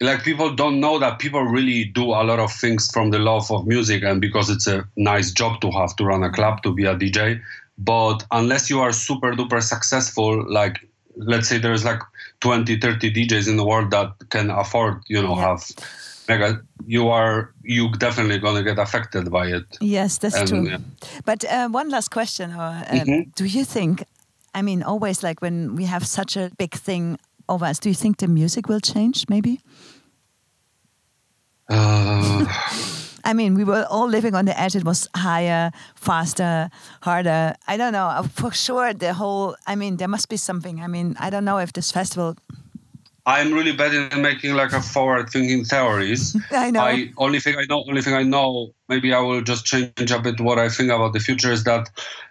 [0.00, 3.50] like people don't know that people really do a lot of things from the love
[3.50, 6.72] of music and because it's a nice job to have to run a club to
[6.72, 7.40] be a DJ.
[7.76, 10.78] But unless you are super duper successful, like
[11.16, 12.00] let's say there's like
[12.42, 15.48] 20, 30 DJs in the world that can afford, you know, yeah.
[15.48, 15.62] have
[16.28, 16.60] mega.
[16.86, 19.64] you are you definitely going to get affected by it.
[19.80, 20.68] Yes, that's and, true.
[20.68, 20.78] Yeah.
[21.24, 23.22] But uh, one last question: uh, mm -hmm.
[23.34, 24.02] Do you think?
[24.54, 27.98] I mean, always like when we have such a big thing over us, do you
[27.98, 29.24] think the music will change?
[29.28, 29.60] Maybe.
[31.68, 32.44] Uh,
[33.24, 34.74] I mean, we were all living on the edge.
[34.76, 36.70] It was higher, faster,
[37.02, 37.54] harder.
[37.66, 38.26] I don't know.
[38.34, 39.56] For sure, the whole.
[39.66, 40.80] I mean, there must be something.
[40.80, 42.36] I mean, I don't know if this festival
[43.24, 46.36] I'm really bad in making like a forward-thinking theories.
[46.50, 46.80] I know.
[46.80, 48.74] I only thing I know, only thing I know.
[48.88, 51.52] Maybe I will just change a bit what I think about the future.
[51.52, 51.88] Is that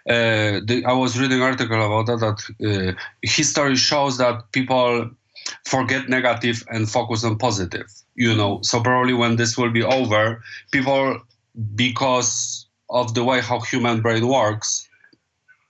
[0.08, 2.20] uh, the, I was reading an article about that.
[2.20, 5.10] That uh, history shows that people
[5.64, 7.86] forget negative and focus on positive.
[8.14, 11.20] You know, so probably when this will be over, people,
[11.74, 14.88] because of the way how human brain works,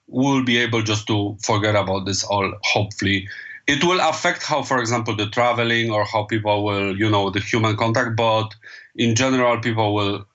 [0.09, 2.53] will be able just to forget about this all.
[2.63, 3.29] Hopefully
[3.67, 7.41] it will affect how, for example, the traveling or how people will, you know, the
[7.41, 8.17] human contact.
[8.17, 8.55] But
[8.97, 10.27] in general, people will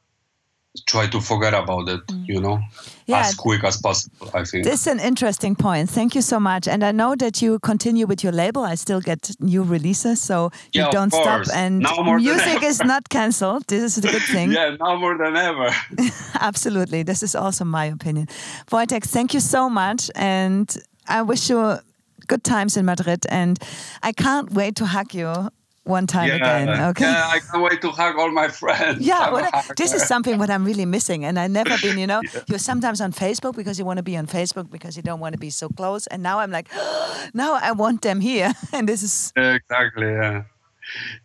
[0.85, 2.27] try to forget about it, mm.
[2.27, 2.59] you know,
[3.05, 4.63] yeah, as quick as possible, I think.
[4.63, 5.89] This is an interesting point.
[5.89, 6.67] Thank you so much.
[6.67, 8.63] And I know that you continue with your label.
[8.63, 11.45] I still get new releases, so you don't stop.
[11.53, 11.79] And
[12.17, 13.63] music is not cancelled.
[13.67, 14.51] This is a good thing.
[14.57, 15.69] yeah, now more than ever.
[16.39, 17.03] Absolutely.
[17.03, 18.27] This is also my opinion.
[18.71, 20.11] Wojtek, thank you so much.
[20.15, 20.75] And
[21.07, 21.79] I wish you
[22.27, 23.57] good times in Madrid, and
[24.03, 25.49] I can't wait to hug you
[25.87, 26.69] one time yeah, again.
[26.89, 27.05] Okay.
[27.05, 29.05] Yeah, I can't wait to hug all my friends.
[29.05, 31.97] Yeah, this is something what I'm really missing, and I never been.
[31.97, 32.41] You know, yeah.
[32.47, 35.33] you're sometimes on Facebook because you want to be on Facebook because you don't want
[35.33, 38.87] to be so close, and now I'm like, oh, now I want them here, and
[38.87, 40.43] this is exactly yeah.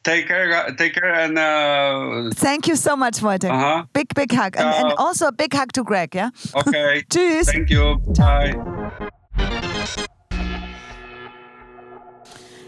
[0.03, 3.51] Take care, take care, and uh, thank you so much, Wojtek.
[3.51, 3.85] Uh-huh.
[3.93, 6.15] Big, big hug, and, and, also a big hug to Greg.
[6.15, 6.31] Yeah.
[6.57, 7.05] Okay.
[7.13, 7.53] Cheers.
[7.53, 7.99] Thank you.
[8.17, 10.09] Bye.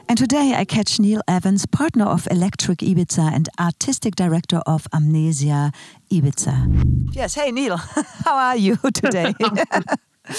[0.09, 5.73] And today I catch Neil Evans, partner of Electric Ibiza and artistic director of Amnesia
[6.11, 7.14] Ibiza.
[7.14, 7.77] Yes, hey Neil,
[8.25, 9.35] how are you today?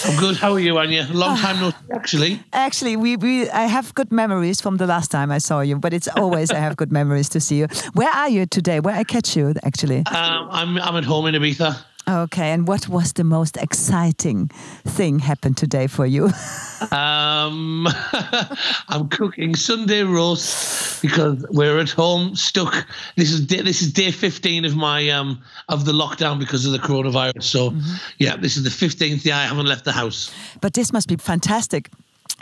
[0.06, 0.38] I'm good.
[0.38, 1.14] How are you, Anja?
[1.14, 2.40] Long time no actually.
[2.54, 5.94] Actually, we, we I have good memories from the last time I saw you, but
[5.94, 7.68] it's always I have good memories to see you.
[7.94, 8.80] Where are you today?
[8.80, 10.00] Where I catch you actually?
[10.08, 11.78] Um, I'm I'm at home in Ibiza.
[12.08, 14.50] Okay, and what was the most exciting
[14.86, 16.26] thing happened today for you?
[16.92, 17.88] um,
[18.90, 22.88] I'm cooking Sunday roast because we're at home stuck.
[23.16, 26.74] This is day, this is day 15 of my um of the lockdown because of
[26.74, 27.44] the coronavirus.
[27.44, 27.96] So, mm-hmm.
[28.20, 30.32] yeah, this is the 15th day I haven't left the house.
[30.62, 31.90] But this must be fantastic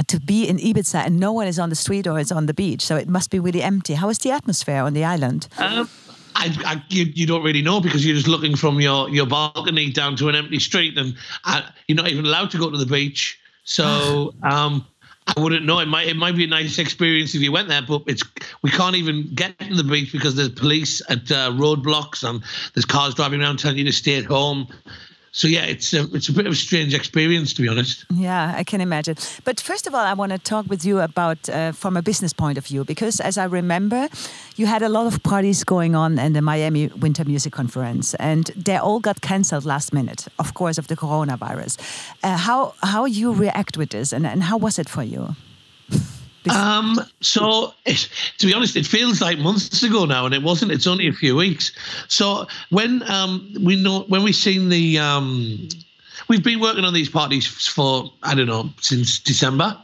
[0.07, 2.53] to be in Ibiza and no one is on the street or is on the
[2.53, 3.93] beach, so it must be really empty.
[3.93, 5.47] How is the atmosphere on the island?
[5.57, 5.89] Um,
[6.35, 9.89] I, I, you, you, don't really know because you're just looking from your, your balcony
[9.91, 11.15] down to an empty street, and
[11.45, 13.39] uh, you're not even allowed to go to the beach.
[13.63, 14.85] So um,
[15.27, 15.79] I wouldn't know.
[15.79, 18.23] It might it might be a nice experience if you went there, but it's
[18.61, 22.43] we can't even get to the beach because there's police at uh, roadblocks and
[22.73, 24.67] there's cars driving around telling you to stay at home.
[25.35, 28.05] So yeah, it's a, it's a bit of a strange experience to be honest.
[28.13, 29.15] Yeah, I can imagine.
[29.43, 32.33] But first of all, I want to talk with you about uh, from a business
[32.33, 34.09] point of view because, as I remember,
[34.55, 38.51] you had a lot of parties going on in the Miami Winter Music Conference, and
[38.55, 41.79] they all got cancelled last minute, of course, of the coronavirus.
[42.21, 45.35] Uh, how how you react with this, and, and how was it for you?
[46.49, 50.71] Um, so it, to be honest, it feels like months ago now, and it wasn't.
[50.71, 51.71] It's only a few weeks.
[52.07, 55.69] So when um, we know when we've seen the um,
[56.27, 59.77] we've been working on these parties for I don't know since December.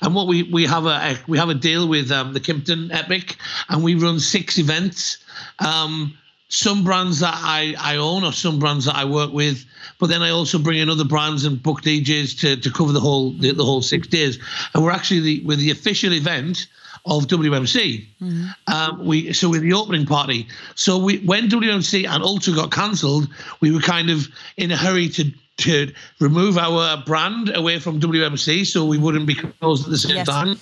[0.00, 2.92] And what we we have a, a we have a deal with um, the Kimpton
[2.92, 3.36] Epic,
[3.68, 5.18] and we run six events.
[5.58, 6.16] Um,
[6.48, 9.64] some brands that I, I own or some brands that I work with,
[9.98, 13.00] but then I also bring in other brands and book DJs to, to cover the
[13.00, 14.38] whole the, the whole six days.
[14.74, 16.68] And we're actually the, with the official event
[17.04, 18.06] of WMC.
[18.20, 18.72] Mm-hmm.
[18.72, 20.46] Um, we so we're the opening party.
[20.74, 23.28] So we when WMC and Ultra got cancelled,
[23.60, 28.66] we were kind of in a hurry to to remove our brand away from WMC
[28.66, 30.26] so we wouldn't be closed at the same yes.
[30.26, 30.58] time.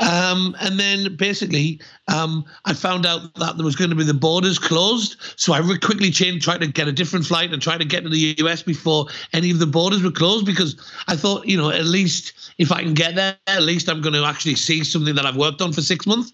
[0.00, 4.14] Um, and then basically, um, I found out that there was going to be the
[4.14, 5.16] borders closed.
[5.36, 8.08] So I quickly changed, tried to get a different flight and tried to get to
[8.08, 10.76] the US before any of the borders were closed because
[11.08, 14.14] I thought, you know, at least if I can get there, at least I'm going
[14.14, 16.32] to actually see something that I've worked on for six months.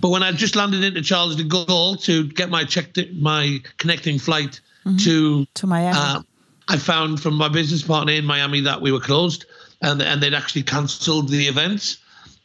[0.00, 4.18] But when I just landed into Charles de Gaulle to get my checked my connecting
[4.18, 4.96] flight mm-hmm.
[4.98, 5.96] to to Miami.
[5.98, 6.22] Uh,
[6.68, 9.46] I found from my business partner in Miami that we were closed
[9.82, 11.98] and, and they'd actually cancelled the events.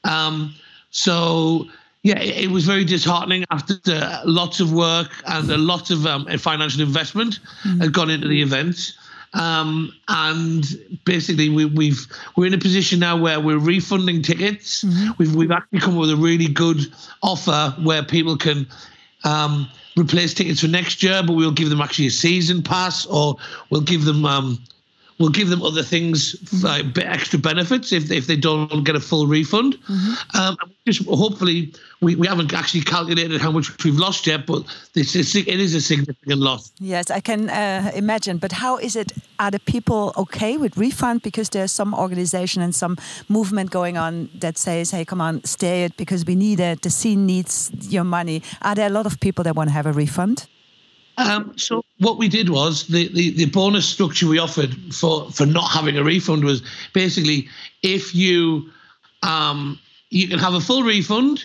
[0.03, 0.55] Um,
[0.89, 1.67] so
[2.03, 6.25] yeah, it, was very disheartening after the, lots of work and a lot of um,
[6.39, 7.79] financial investment mm-hmm.
[7.79, 8.93] had gone into the event.
[9.33, 10.65] Um, and
[11.05, 14.83] basically, we, we've we're in a position now where we're refunding tickets.
[14.83, 15.11] Mm-hmm.
[15.17, 16.91] We've we've actually come up with a really good
[17.23, 18.67] offer where people can
[19.23, 23.35] um, replace tickets for next year, but we'll give them actually a season pass, or
[23.69, 24.59] we'll give them um,
[25.21, 29.27] we'll give them other things, like extra benefits if, if they don't get a full
[29.27, 29.77] refund.
[29.87, 30.37] Mm-hmm.
[30.37, 30.57] Um,
[30.87, 35.35] just hopefully, we, we haven't actually calculated how much we've lost yet, but this is,
[35.35, 36.71] it is a significant loss.
[36.79, 38.37] Yes, I can uh, imagine.
[38.37, 39.11] But how is it?
[39.39, 41.21] Are the people okay with refund?
[41.21, 42.97] Because there's some organization and some
[43.29, 46.81] movement going on that says, hey, come on, stay it because we need it.
[46.81, 48.41] The scene needs your money.
[48.61, 50.47] Are there a lot of people that want to have a refund?
[51.17, 55.45] Um, so what we did was the, the, the bonus structure we offered for, for
[55.45, 57.47] not having a refund was basically
[57.83, 58.69] if you
[59.23, 59.77] um,
[60.09, 61.43] you can have a full refund,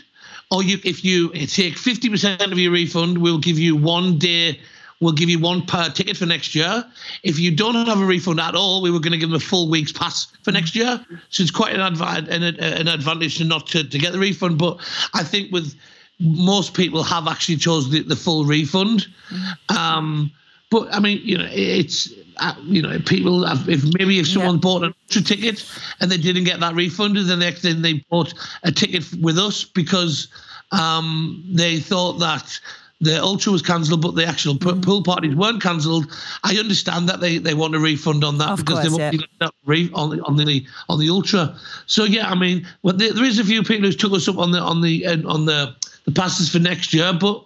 [0.50, 4.60] or you if you take fifty percent of your refund, we'll give you one day.
[4.98, 6.82] We'll give you one per ticket for next year.
[7.22, 9.40] If you don't have a refund at all, we were going to give them a
[9.40, 11.04] full week's pass for next year.
[11.28, 14.56] So it's quite an, adv- an, an advantage to not to, to get the refund.
[14.56, 14.78] But
[15.12, 15.74] I think with
[16.20, 19.06] most people have actually chosen the, the full refund.
[19.30, 19.76] Mm-hmm.
[19.76, 20.30] Um,
[20.70, 24.56] but I mean, you know, it's uh, you know, people have, if maybe if someone
[24.56, 24.60] yeah.
[24.60, 25.64] bought an extra ticket
[26.00, 29.64] and they didn't get that refunded, then they then they bought a ticket with us
[29.64, 30.28] because
[30.72, 32.58] um, they thought that
[33.00, 34.82] the ultra was cancelled, but the actual mm.
[34.82, 36.10] pool parties weren't cancelled.
[36.44, 39.26] I understand that they, they want a refund on that of because course, they want
[39.40, 39.48] yeah.
[39.66, 41.56] re- on the on the on the ultra.
[41.86, 44.38] So yeah, I mean, well, there, there is a few people who took us up
[44.38, 45.76] on the on the on the
[46.06, 47.12] the passes for next year.
[47.12, 47.44] But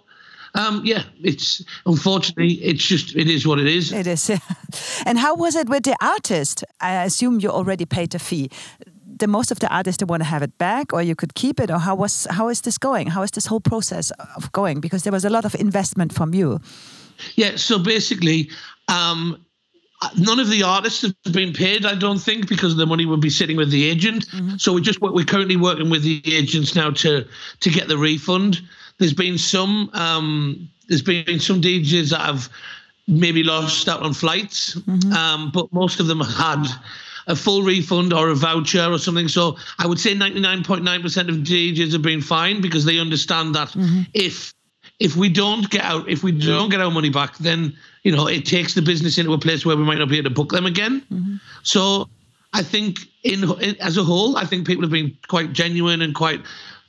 [0.53, 3.91] um, yeah, it's unfortunately it's just it is what it is.
[3.91, 4.29] It is.
[5.05, 6.63] and how was it with the artist?
[6.79, 8.49] I assume you already paid a fee.
[9.17, 11.59] The most of the artists they want to have it back, or you could keep
[11.59, 13.07] it, or how was how is this going?
[13.07, 14.79] How is this whole process of going?
[14.79, 16.59] Because there was a lot of investment from you.
[17.35, 17.57] Yeah.
[17.57, 18.49] So basically.
[18.87, 19.45] Um,
[20.17, 23.29] none of the artists have been paid, I don't think, because the money would be
[23.29, 24.27] sitting with the agent.
[24.27, 24.57] Mm-hmm.
[24.57, 27.25] So we just we're currently working with the agents now to
[27.59, 28.61] to get the refund.
[28.97, 32.49] There's been some um, there's been some DJs that have
[33.07, 35.13] maybe lost out on flights, mm-hmm.
[35.13, 36.65] um, but most of them had
[37.27, 39.27] a full refund or a voucher or something.
[39.27, 44.01] So I would say 99.9% of DJs have been fine because they understand that mm-hmm.
[44.13, 44.53] if
[44.99, 48.27] if we don't get out, if we don't get our money back, then you know
[48.27, 50.51] it takes the business into a place where we might not be able to book
[50.51, 51.01] them again.
[51.11, 51.35] Mm-hmm.
[51.63, 52.09] So
[52.53, 56.13] I think in, in, as a whole, I think people have been quite genuine and
[56.13, 56.41] quite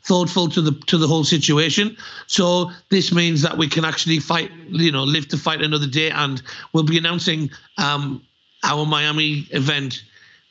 [0.05, 1.97] thoughtful to the to the whole situation.
[2.27, 6.11] So this means that we can actually fight, you know, live to fight another day,
[6.11, 8.25] and we'll be announcing um,
[8.65, 10.03] our Miami event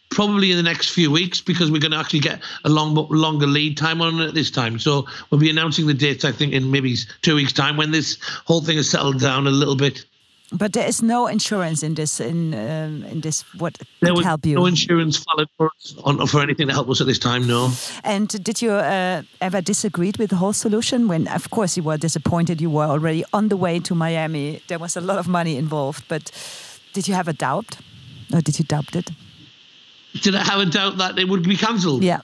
[0.10, 3.48] probably in the next few weeks because we're going to actually get a long longer
[3.48, 4.78] lead time on it this time.
[4.78, 8.18] So we'll be announcing the dates I think in maybe two weeks time when this
[8.46, 10.06] whole thing has settled down a little bit.
[10.52, 14.46] But there is no insurance in this in um, in this what there was help
[14.46, 14.56] you.
[14.56, 17.48] No insurance followed for us on, for anything to help us at this time.
[17.48, 17.72] No.
[18.04, 21.08] And did you uh, ever disagreed with the whole solution?
[21.08, 24.62] When of course you were disappointed, you were already on the way to Miami.
[24.68, 26.32] There was a lot of money involved, but
[26.94, 27.78] did you have a doubt?
[28.34, 29.12] Or did you doubt it?
[30.22, 32.04] Did I have a doubt that it would be cancelled?
[32.04, 32.22] Yeah.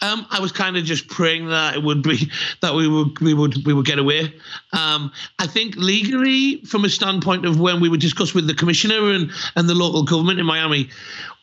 [0.00, 3.34] Um, I was kind of just praying that it would be that we would we
[3.34, 4.32] would we would get away.
[4.72, 9.10] Um, I think legally, from a standpoint of when we would discuss with the commissioner
[9.10, 10.88] and and the local government in Miami,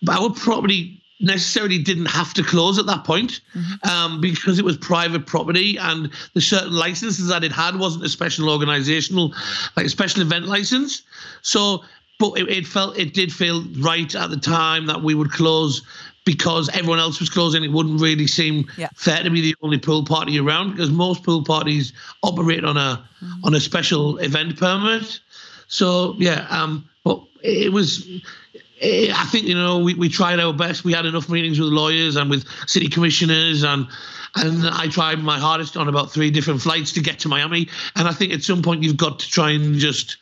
[0.09, 3.89] our property necessarily didn't have to close at that point mm-hmm.
[3.89, 8.09] um, because it was private property and the certain licenses that it had wasn't a
[8.09, 9.33] special organizational
[9.77, 11.03] like a special event license
[11.41, 11.81] so
[12.19, 15.81] but it, it felt it did feel right at the time that we would close
[16.25, 18.89] because everyone else was closing, it wouldn't really seem yeah.
[18.95, 23.05] fair to be the only pool party around because most pool parties operate on a
[23.21, 23.45] mm-hmm.
[23.45, 25.19] on a special event permit.
[25.67, 28.07] So yeah, um, but it was.
[28.07, 30.83] It, I think you know we, we tried our best.
[30.83, 33.87] We had enough meetings with lawyers and with city commissioners and
[34.35, 37.69] and I tried my hardest on about three different flights to get to Miami.
[37.95, 40.17] And I think at some point you've got to try and just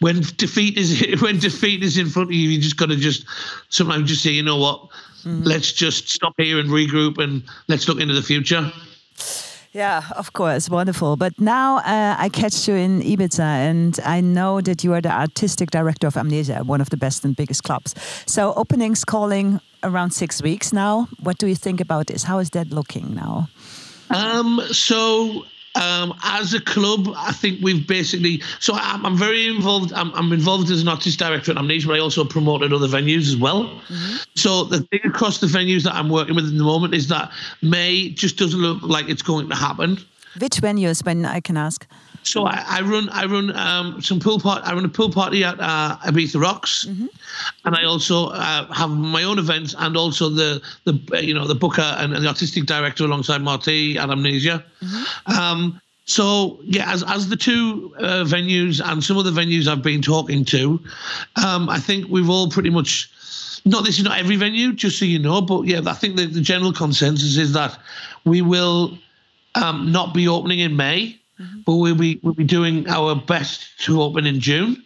[0.00, 3.24] when defeat is when defeat is in front of you, you just got to just
[3.68, 4.88] sometimes just say, you know what,
[5.26, 5.42] mm-hmm.
[5.42, 8.72] let's just stop here and regroup and let's look into the future.
[9.72, 11.16] Yeah, of course, wonderful.
[11.16, 15.12] But now uh, I catch you in Ibiza, and I know that you are the
[15.12, 17.94] artistic director of Amnesia, one of the best and biggest clubs.
[18.26, 21.08] So openings calling around six weeks now.
[21.22, 22.22] What do you think about this?
[22.22, 23.48] How is that looking now?
[24.08, 25.44] Um, so
[25.76, 28.42] um, as a club, I think we've basically.
[28.60, 29.92] So I'm, I'm very involved.
[29.92, 33.28] I'm, I'm, involved as an artist director at Amnesia, but I also promoted other venues
[33.28, 33.64] as well.
[33.64, 34.16] Mm-hmm.
[34.34, 37.30] So the thing across the venues that I'm working with at the moment is that
[37.62, 39.98] May just doesn't look like it's going to happen.
[40.38, 41.86] Which venues, when I can ask?
[42.26, 44.64] So I, I run I run um, some pool part.
[44.64, 47.06] I run a pool party at uh, Ibiza Rocks, mm-hmm.
[47.64, 51.54] and I also uh, have my own events and also the the you know the
[51.54, 54.64] booker and, and the artistic director alongside Marty at Amnesia.
[54.82, 55.32] Mm-hmm.
[55.32, 59.82] Um, so yeah, as as the two uh, venues and some of the venues I've
[59.82, 60.80] been talking to,
[61.44, 63.10] um, I think we've all pretty much.
[63.64, 66.26] Not this is not every venue, just so you know, but yeah, I think the,
[66.26, 67.76] the general consensus is that
[68.24, 68.96] we will
[69.56, 71.18] um, not be opening in May.
[71.40, 71.60] Mm-hmm.
[71.66, 74.82] But we'll be we'll be doing our best to open in June,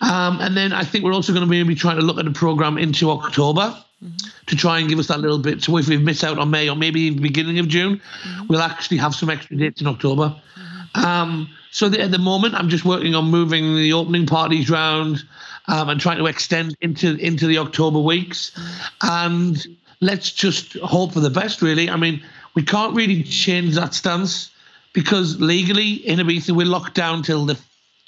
[0.00, 2.32] um, and then I think we're also going to be trying to look at a
[2.32, 3.76] program into October.
[4.02, 4.28] Mm-hmm.
[4.46, 5.62] To try and give us that little bit.
[5.62, 8.46] So if we've missed out on May or maybe the beginning of June, mm-hmm.
[8.48, 10.34] we'll actually have some extra dates in October.
[10.56, 11.04] Mm-hmm.
[11.04, 15.22] Um, so the, at the moment, I'm just working on moving the opening parties round
[15.68, 18.50] um, and trying to extend into into the October weeks.
[18.50, 19.08] Mm-hmm.
[19.08, 19.66] And
[20.00, 21.62] let's just hope for the best.
[21.62, 22.22] Really, I mean,
[22.54, 24.50] we can't really change that stance
[24.92, 27.58] because legally in Ibiza we're locked down till the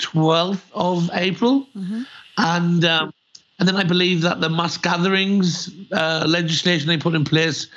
[0.00, 2.02] 12th of April, mm-hmm.
[2.38, 3.14] and um,
[3.58, 7.68] and then I believe that the mass gatherings uh, legislation they put in place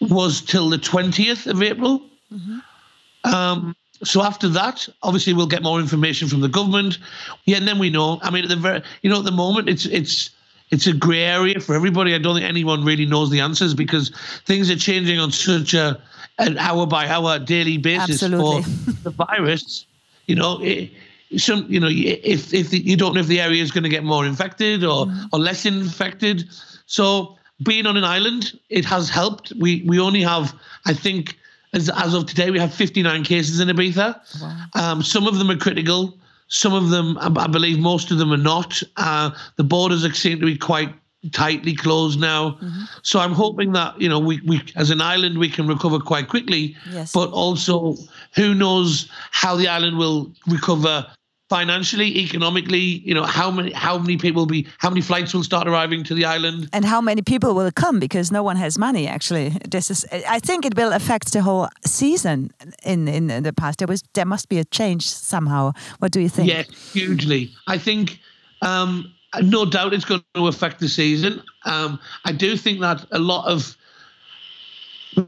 [0.00, 2.02] was till the 20th of April.
[2.32, 3.32] Mm-hmm.
[3.32, 6.98] Um, so after that, obviously we'll get more information from the government.
[7.44, 8.18] Yeah, and then we know.
[8.22, 10.30] I mean, at the very, you know, at the moment it's it's
[10.72, 12.14] it's a grey area for everybody.
[12.14, 14.10] I don't think anyone really knows the answers because
[14.46, 16.00] things are changing on such a
[16.38, 18.62] an hour by hour daily basis Absolutely.
[18.62, 19.86] for the virus.
[20.26, 20.90] You know, it,
[21.36, 23.90] some you know if if the, you don't know if the area is going to
[23.90, 25.28] get more infected or mm.
[25.32, 26.48] or less infected.
[26.86, 29.52] So being on an island, it has helped.
[29.58, 30.54] We we only have,
[30.86, 31.36] I think,
[31.74, 34.18] as as of today, we have 59 cases in Ibiza.
[34.40, 34.66] Wow.
[34.74, 36.16] Um, some of them are critical.
[36.52, 38.82] Some of them, I believe, most of them are not.
[38.98, 40.92] Uh, the borders seem to be quite
[41.30, 42.50] tightly closed now.
[42.50, 42.82] Mm-hmm.
[43.02, 46.28] So I'm hoping that you know we, we as an island we can recover quite
[46.28, 46.76] quickly.
[46.90, 47.12] Yes.
[47.12, 47.96] But also,
[48.34, 51.06] who knows how the island will recover
[51.52, 55.44] financially, economically, you know, how many how many people will be how many flights will
[55.44, 58.78] start arriving to the island, and how many people will come because no one has
[58.78, 59.06] money.
[59.06, 62.50] Actually, this is I think it will affect the whole season.
[62.84, 65.72] In in the past, there was there must be a change somehow.
[65.98, 66.48] What do you think?
[66.48, 67.50] Yeah, hugely.
[67.74, 68.18] I think.
[68.62, 71.42] Um, no doubt it's going to affect the season.
[71.64, 71.98] Um,
[72.30, 73.76] I do think that a lot of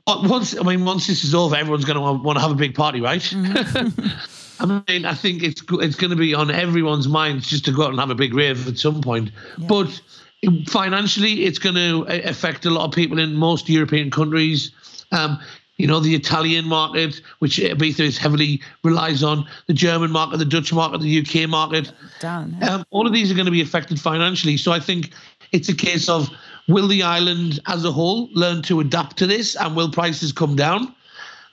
[0.06, 2.74] once I mean once this is over, everyone's going to want to have a big
[2.74, 3.20] party, right?
[3.20, 4.08] Mm-hmm.
[4.60, 7.84] I mean, I think it's it's going to be on everyone's minds just to go
[7.84, 9.30] out and have a big rave at some point.
[9.58, 9.66] Yeah.
[9.66, 10.00] But
[10.68, 14.70] financially, it's going to affect a lot of people in most European countries.
[15.12, 15.40] Um,
[15.76, 20.44] you know, the Italian market, which Ibiza is heavily relies on, the German market, the
[20.44, 21.90] Dutch market, the UK market.
[22.20, 22.76] Down, yeah.
[22.76, 24.56] um, all of these are going to be affected financially.
[24.56, 25.10] So I think
[25.50, 26.30] it's a case of
[26.68, 30.56] will the island as a whole learn to adapt to this and will prices come
[30.56, 30.94] down?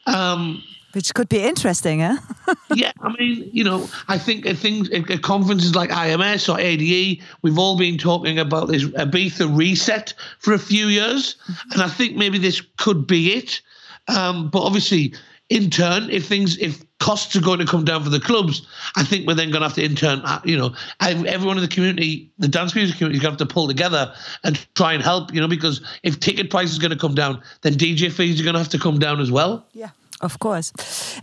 [0.07, 2.17] Um, which could be interesting, eh?
[2.75, 7.21] yeah, I mean, you know, I think at things at conferences like IMS or ADE,
[7.41, 11.71] we've all been talking about this Ibiza reset for a few years, mm-hmm.
[11.71, 13.61] and I think maybe this could be it.
[14.09, 15.13] Um, but obviously,
[15.49, 19.03] in turn, if things, if costs are going to come down for the clubs, I
[19.03, 21.67] think we're then going to have to in turn, uh, you know, everyone in the
[21.67, 25.03] community, the dance music community, is going to have to pull together and try and
[25.03, 28.39] help, you know, because if ticket prices are going to come down, then DJ fees
[28.39, 29.65] are going to have to come down as well.
[29.73, 29.89] Yeah.
[30.21, 30.71] Of course.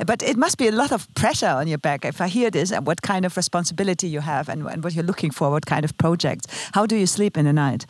[0.04, 2.04] But it must be a lot of pressure on your back.
[2.04, 5.04] If I hear this and what kind of responsibility you have and, and what you're
[5.04, 7.86] looking for, what kind of projects, how do you sleep in the night?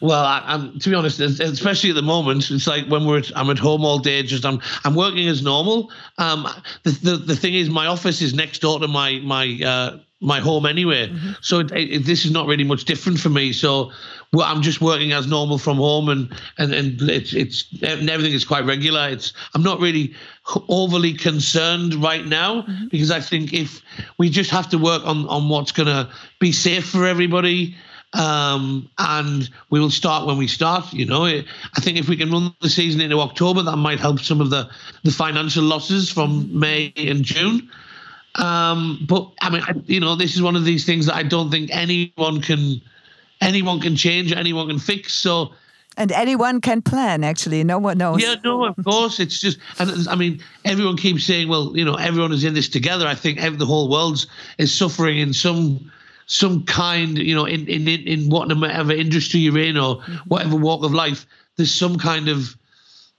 [0.00, 3.48] well, I, to be honest, especially at the moment, it's like when we're at, I'm
[3.50, 4.22] at home all day.
[4.24, 5.90] Just I'm I'm working as normal.
[6.18, 6.48] Um,
[6.82, 10.40] the, the the thing is, my office is next door to my my uh, my
[10.40, 11.08] home anyway.
[11.08, 11.32] Mm-hmm.
[11.42, 13.52] So it, it, this is not really much different for me.
[13.52, 13.92] So
[14.32, 18.32] well, I'm just working as normal from home, and and and it's it's and everything
[18.34, 19.08] is quite regular.
[19.08, 20.14] It's I'm not really
[20.68, 22.88] overly concerned right now mm-hmm.
[22.90, 23.82] because I think if
[24.18, 26.10] we just have to work on on what's gonna
[26.40, 27.76] be safe for everybody.
[28.12, 30.90] Um, and we will start when we start.
[30.92, 34.20] You know, I think if we can run the season into October, that might help
[34.20, 34.70] some of the
[35.02, 37.68] the financial losses from May and June.
[38.36, 41.50] Um, but I mean, you know, this is one of these things that I don't
[41.50, 42.80] think anyone can
[43.40, 45.14] anyone can change, anyone can fix.
[45.14, 45.52] So.
[45.98, 47.64] And anyone can plan, actually.
[47.64, 48.20] No one knows.
[48.20, 49.18] Yeah, no, of course.
[49.18, 52.68] It's just, and I mean, everyone keeps saying, well, you know, everyone is in this
[52.68, 53.06] together.
[53.06, 54.26] I think every, the whole world's
[54.58, 55.90] is suffering in some
[56.26, 60.16] some kind, you know, in in in whatever industry you're in or mm-hmm.
[60.28, 61.24] whatever walk of life.
[61.56, 62.54] There's some kind of,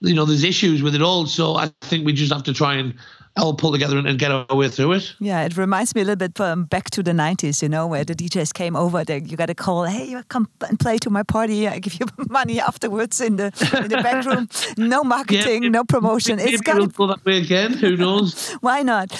[0.00, 1.26] you know, there's issues with it all.
[1.26, 2.94] So I think we just have to try and
[3.38, 5.14] all pull together and, get our way through it.
[5.20, 8.04] Yeah, it reminds me a little bit um, back to the 90s, you know, where
[8.04, 11.10] the DJs came over, they, you got a call, hey, you come and play to
[11.10, 13.46] my party, I give you money afterwards in the
[13.82, 14.48] in the bedroom.
[14.76, 16.36] No marketing, yeah, no promotion.
[16.36, 18.52] Maybe it's got to that way again, who knows?
[18.60, 19.12] Why not?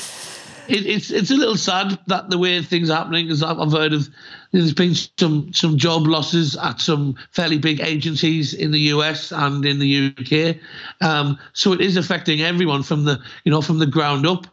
[0.68, 3.72] It, it's it's a little sad that the way things are happening, because I've, I've
[3.72, 4.08] heard of
[4.52, 9.64] there's been some some job losses at some fairly big agencies in the US and
[9.64, 10.56] in the UK.
[11.00, 14.46] Um, so it is affecting everyone from the you know from the ground up.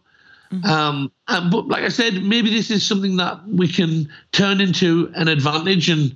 [0.52, 0.66] Mm-hmm.
[0.66, 5.12] Um, and, but like I said, maybe this is something that we can turn into
[5.16, 6.16] an advantage, and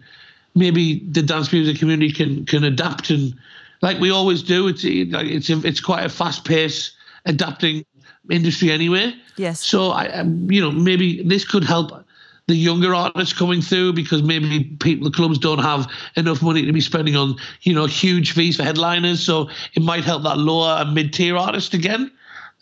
[0.56, 3.34] maybe the dance music community can can adapt and
[3.82, 4.68] like we always do.
[4.68, 6.95] It's it's it's quite a fast pace
[7.26, 7.86] adapting
[8.30, 9.13] industry anyway.
[9.38, 9.65] Yes.
[9.65, 12.05] So I, um, you know, maybe this could help
[12.47, 16.73] the younger artists coming through because maybe people the clubs don't have enough money to
[16.73, 20.82] be spending on you know huge fees for headliners so it might help that lower
[20.82, 22.11] and mid-tier artist again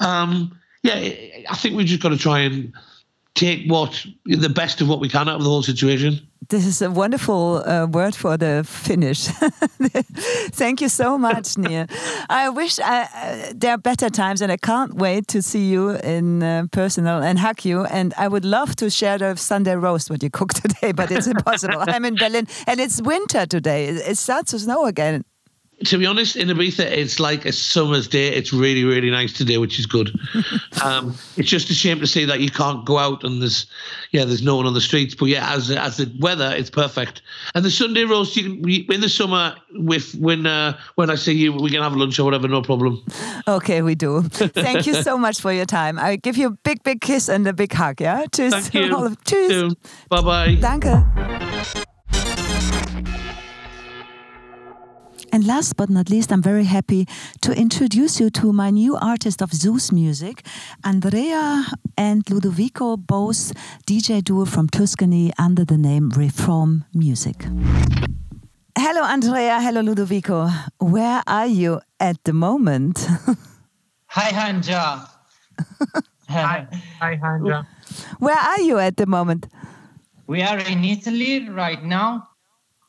[0.01, 0.95] um, yeah
[1.49, 2.73] i think we've just got to try and
[3.37, 6.26] take what the best of what we can out of the whole situation.
[6.49, 9.27] This is a wonderful uh, word for the finish.
[10.51, 11.87] Thank you so much, Neil.
[12.29, 15.91] I wish I, uh, there are better times, and I can't wait to see you
[15.91, 17.85] in uh, personal and hug you.
[17.85, 21.27] And I would love to share the Sunday roast what you cooked today, but it's
[21.27, 21.83] impossible.
[21.87, 23.87] I'm in Berlin, and it's winter today.
[23.87, 25.23] It starts to snow again
[25.85, 28.29] to be honest, in Ibiza, it's like a summer's day.
[28.29, 30.09] It's really, really nice today, which is good.
[30.83, 33.67] um, it's just a shame to see that you can't go out and there's,
[34.11, 35.13] yeah, there's no one on the streets.
[35.13, 37.21] But yeah, as as the weather, it's perfect.
[37.53, 41.33] And the Sunday roast, you can in the summer with when uh, when I see
[41.33, 43.03] you, we can have lunch or whatever, no problem.
[43.47, 44.23] Okay, we do.
[44.23, 45.99] Thank you so much for your time.
[45.99, 48.01] I give you a big, big kiss and a big hug.
[48.01, 48.53] Yeah, cheers.
[48.53, 49.15] Thank you.
[49.25, 49.75] Cheers.
[50.09, 50.55] Bye bye.
[50.55, 51.87] Danke.
[55.37, 57.07] And last but not least, I'm very happy
[57.41, 60.43] to introduce you to my new artist of Sous Music,
[60.83, 61.63] Andrea
[61.95, 63.53] and Ludovico, both
[63.85, 67.45] DJ duo from Tuscany under the name Reform Music.
[68.75, 69.61] Hello, Andrea.
[69.61, 70.49] Hello, Ludovico.
[70.79, 73.07] Where are you at the moment?
[74.07, 75.07] Hi, Anja.
[76.29, 76.67] Hi,
[76.99, 77.67] hi, Anja.
[78.17, 79.45] Where are you at the moment?
[80.25, 82.27] We are in Italy right now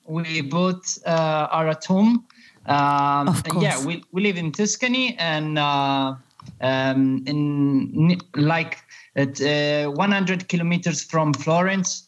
[0.09, 2.25] we both uh, are at home.
[2.69, 3.43] Um.
[3.59, 6.15] Yeah, we, we live in Tuscany and uh,
[6.61, 8.79] um, in like
[9.17, 12.08] at uh, 100 kilometers from Florence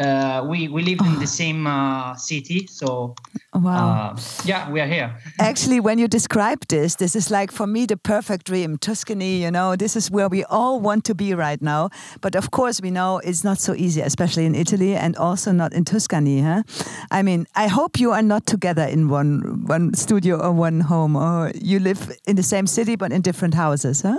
[0.00, 1.36] uh, we we live in the oh.
[1.40, 3.14] same uh, city, so
[3.54, 4.14] wow.
[4.14, 5.14] Uh, yeah, we are here.
[5.38, 8.78] Actually, when you describe this, this is like for me the perfect dream.
[8.78, 11.90] Tuscany, you know, this is where we all want to be right now.
[12.22, 15.74] But of course, we know it's not so easy, especially in Italy and also not
[15.74, 16.40] in Tuscany.
[16.40, 16.62] Huh?
[17.10, 21.14] I mean, I hope you are not together in one one studio or one home,
[21.14, 24.18] or you live in the same city but in different houses, huh?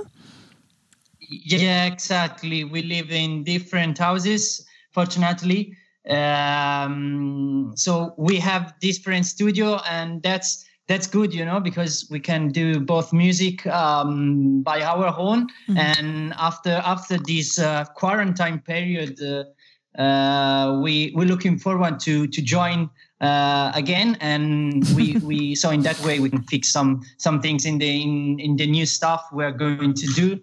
[1.19, 2.65] Yeah, exactly.
[2.65, 5.75] We live in different houses fortunately.
[6.09, 12.49] Um, so we have different studio, and that's that's good, you know, because we can
[12.49, 15.77] do both music um, by our own, mm-hmm.
[15.77, 22.41] and after after this uh, quarantine period, uh, uh, we we're looking forward to to
[22.41, 22.89] join
[23.21, 27.65] uh, again, and we we so in that way we can fix some some things
[27.65, 30.39] in the in, in the new stuff we're going to do,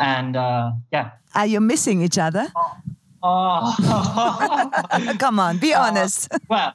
[0.00, 1.12] and uh, yeah.
[1.34, 2.48] Are you missing each other?
[2.56, 2.76] Oh.
[5.18, 6.28] Come on, be Uh, honest.
[6.48, 6.72] well,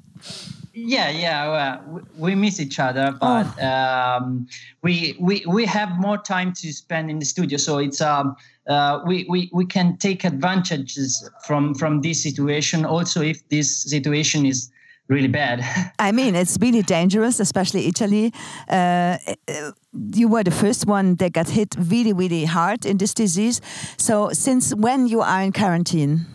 [0.74, 1.50] yeah, yeah.
[1.50, 4.48] Well, we, we miss each other, but um,
[4.82, 8.36] we we we have more time to spend in the studio, so it's um
[8.68, 12.86] uh, we, we we can take advantages from from this situation.
[12.86, 14.72] Also, if this situation is
[15.08, 15.62] really bad.
[16.00, 18.34] I mean, it's really dangerous, especially Italy.
[18.70, 19.72] Uh, uh,
[20.16, 23.60] you were the first one that got hit really, really hard in this disease.
[23.98, 26.26] So, since when you are in quarantine?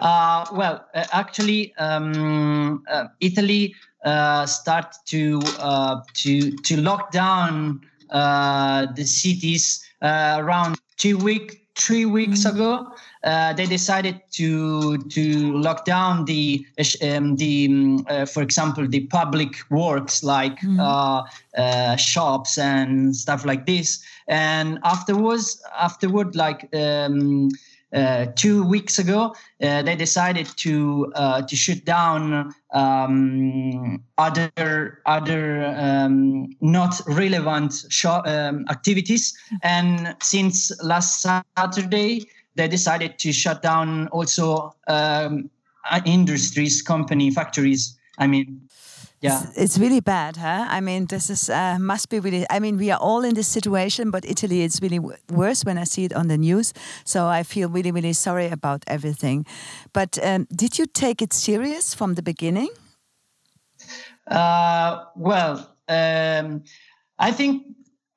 [0.00, 3.74] Uh, well, uh, actually, um, uh, Italy
[4.04, 7.80] uh, started to uh, to to lock down
[8.10, 12.86] uh, the cities uh, around two week, three weeks ago.
[13.22, 16.66] Uh, they decided to to lock down the
[17.02, 21.22] um, the um, uh, for example the public works like uh,
[21.58, 24.02] uh, shops and stuff like this.
[24.28, 26.68] And afterwards, afterward, like.
[27.92, 35.66] Uh, two weeks ago, uh, they decided to uh, to shut down um, other other
[35.76, 39.36] um, not relevant shop, um, activities.
[39.64, 45.50] And since last Saturday, they decided to shut down also um,
[46.04, 47.98] industries, company, factories.
[48.18, 48.68] I mean,
[49.20, 49.42] yeah.
[49.42, 50.66] It's, it's really bad, huh?
[50.68, 52.46] I mean, this is uh, must be really.
[52.48, 55.76] I mean, we are all in this situation, but Italy it's really w- worse when
[55.76, 56.72] I see it on the news.
[57.04, 59.46] So I feel really, really sorry about everything.
[59.92, 62.70] But um, did you take it serious from the beginning?
[64.26, 66.62] Uh, well, um,
[67.18, 67.66] I think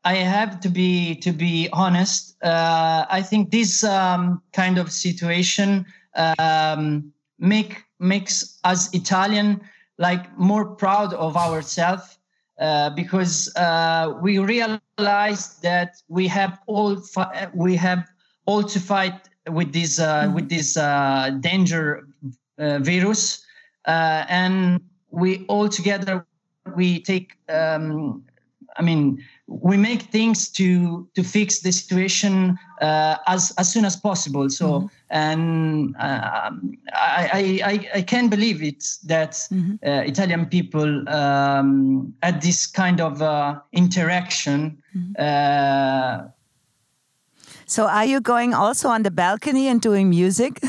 [0.06, 2.42] I have to be to be honest.
[2.42, 5.86] Uh, I think this um, kind of situation
[6.16, 9.60] um, make makes us Italian
[9.98, 12.18] like more proud of ourselves
[12.60, 18.08] uh, because uh, we realize that we have all fi- we have
[18.46, 22.08] all to fight with this uh, with this uh, danger
[22.58, 23.44] uh, virus,
[23.88, 26.26] uh, and we all together
[26.76, 27.38] we take.
[27.50, 28.24] Um,
[28.78, 33.96] I mean, we make things to to fix the situation uh, as as soon as
[33.96, 34.50] possible.
[34.50, 42.14] So, and um, I, I I I can't believe it that uh, Italian people um,
[42.24, 44.78] had this kind of uh, interaction.
[45.20, 46.30] Uh,
[47.66, 50.60] So are you going also on the balcony and doing music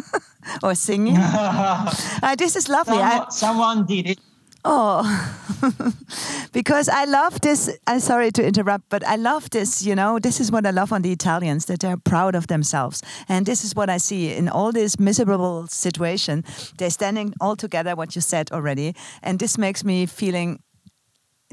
[0.62, 1.16] or singing?
[2.22, 2.98] Uh, this is lovely.
[2.98, 4.18] I, someone, someone did it.
[4.66, 5.04] Oh,
[6.52, 7.70] because I love this.
[7.86, 9.84] I'm sorry to interrupt, but I love this.
[9.84, 13.02] You know, this is what I love on the Italians that they're proud of themselves,
[13.28, 16.44] and this is what I see in all this miserable situation.
[16.78, 17.94] They're standing all together.
[17.94, 20.60] What you said already, and this makes me feeling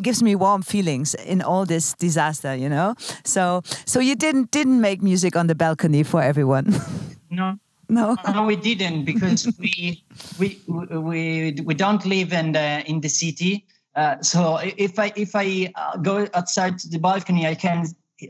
[0.01, 4.81] gives me warm feelings in all this disaster you know so so you didn't didn't
[4.81, 6.73] make music on the balcony for everyone
[7.29, 7.59] No.
[7.91, 10.03] No No, we didn't because we
[10.39, 13.65] we we we don't live in the in the city.
[13.95, 17.85] Uh, so if I if I uh, go outside the balcony, I can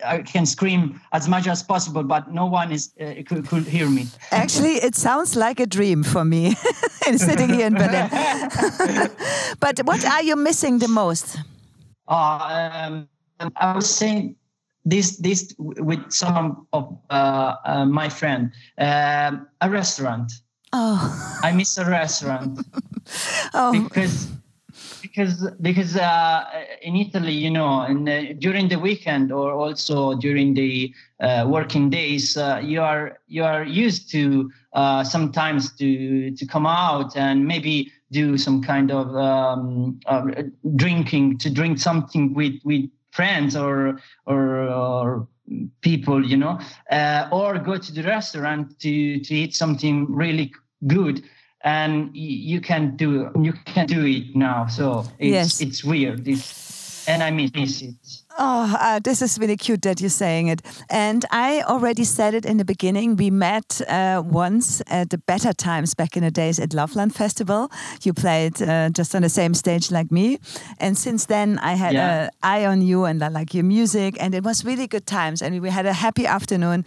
[0.05, 3.89] I can scream as much as possible, but no one is uh, could, could hear
[3.89, 4.07] me.
[4.31, 6.55] Actually, it sounds like a dream for me,
[7.17, 8.09] sitting here in Berlin.
[9.59, 11.37] but what are you missing the most?
[12.07, 13.07] Uh,
[13.39, 14.35] um, I was saying
[14.85, 18.51] this this with some of uh, uh, my friend.
[18.77, 20.31] Um, a restaurant.
[20.73, 22.59] Oh, I miss a restaurant.
[23.53, 24.31] oh, because
[25.01, 26.45] because because uh,
[26.81, 31.89] in Italy, you know, and uh, during the weekend or also during the uh, working
[31.89, 37.45] days, uh, you are you are used to uh, sometimes to to come out and
[37.45, 40.43] maybe do some kind of um, uh,
[40.75, 45.27] drinking to drink something with with friends or or, or
[45.81, 46.59] people, you know,
[46.91, 50.51] uh, or go to the restaurant to to eat something really
[50.87, 51.23] good.
[51.63, 54.67] And you can do you can do it now.
[54.67, 55.61] So it's Yes.
[55.61, 56.27] it's weird.
[56.27, 60.61] It's, and i miss it oh uh, this is really cute that you're saying it.
[60.89, 63.15] And I already said it in the beginning.
[63.17, 67.69] We met uh, once at the Better Times back in the days at Loveland Festival.
[68.03, 70.39] You played uh, just on the same stage like me.
[70.79, 72.23] And since then, I had Yeah.
[72.23, 74.15] an eye on you and I like your music.
[74.19, 75.41] And it was really good times.
[75.41, 76.85] And we had a happy afternoon.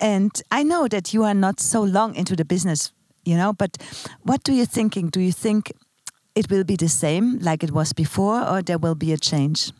[0.00, 2.92] And I know that you are not so long into the business,
[3.24, 3.70] you know, but
[4.22, 5.10] what do you thinking?
[5.10, 5.72] Do you think
[6.34, 9.72] it will be the same like it was before or there will be a change?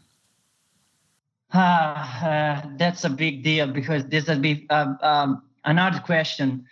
[1.54, 6.64] Ah, uh, that's a big deal because this will be um, um, another question.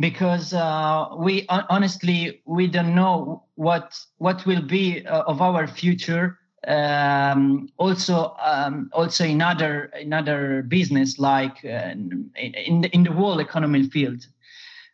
[0.00, 6.40] Because uh, we honestly we don't know what what will be uh, of our future
[6.66, 13.12] um, also um, also in other in other business like uh, in, in in the
[13.12, 14.26] world economy field.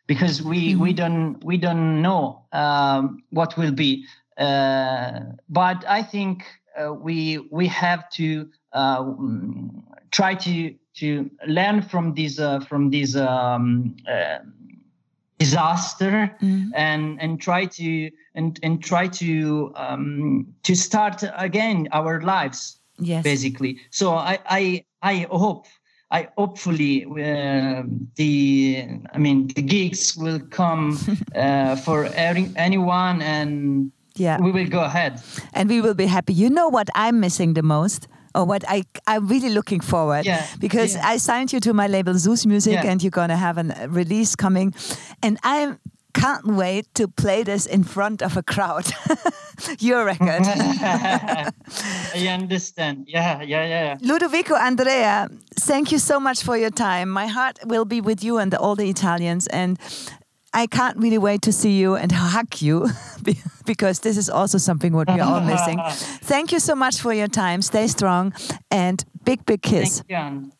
[0.05, 0.81] Because we mm-hmm.
[0.81, 4.05] we don't we don't know um, what will be.
[4.37, 6.45] Uh, but I think
[6.77, 9.13] uh, we we have to uh,
[10.11, 13.95] try to to learn from this uh, from this um,
[15.41, 16.69] disaster mm.
[16.75, 23.23] and and try to and and try to um, to start again our lives yes
[23.23, 25.65] basically so i i i hope
[26.13, 27.83] I hopefully uh,
[28.15, 30.99] the I mean the gigs will come
[31.35, 35.21] uh, for any, anyone and yeah we will go ahead
[35.53, 36.33] and we will be happy.
[36.33, 38.09] You know what I'm missing the most?
[38.33, 40.45] Or what I I'm really looking forward yeah.
[40.59, 41.07] because yeah.
[41.07, 42.89] I signed you to my label Sous Music yeah.
[42.89, 44.73] and you're gonna have a release coming,
[45.21, 45.75] and I
[46.13, 48.91] can't wait to play this in front of a crowd.
[49.79, 50.43] Your record.
[50.45, 53.05] I understand.
[53.07, 53.97] Yeah, yeah, yeah.
[54.01, 55.29] Ludovico Andrea,
[55.59, 57.09] thank you so much for your time.
[57.09, 59.77] My heart will be with you and all the Italians and
[60.53, 62.89] I can't really wait to see you and hug you
[63.65, 65.79] because this is also something what we are all missing.
[66.23, 67.61] Thank you so much for your time.
[67.61, 68.33] Stay strong
[68.69, 70.03] and big, big kiss.
[70.09, 70.51] Thank you,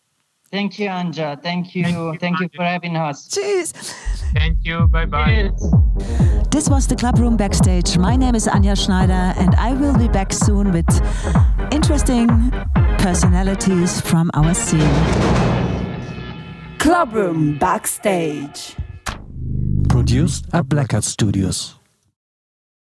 [0.52, 1.42] Thank you Anja.
[1.42, 1.84] Thank you.
[1.84, 3.28] Thank you, Thank you for having us.
[3.28, 3.72] Cheers.
[4.34, 4.88] Thank you.
[4.88, 5.52] Bye bye.
[6.52, 7.98] This was the Club Room Backstage.
[7.98, 10.90] My name is Anja Schneider, and I will be back soon with
[11.72, 12.28] interesting
[12.98, 14.82] personalities from our scene.
[16.80, 18.76] Club Room Backstage
[19.92, 21.81] produced at Blackout Studios.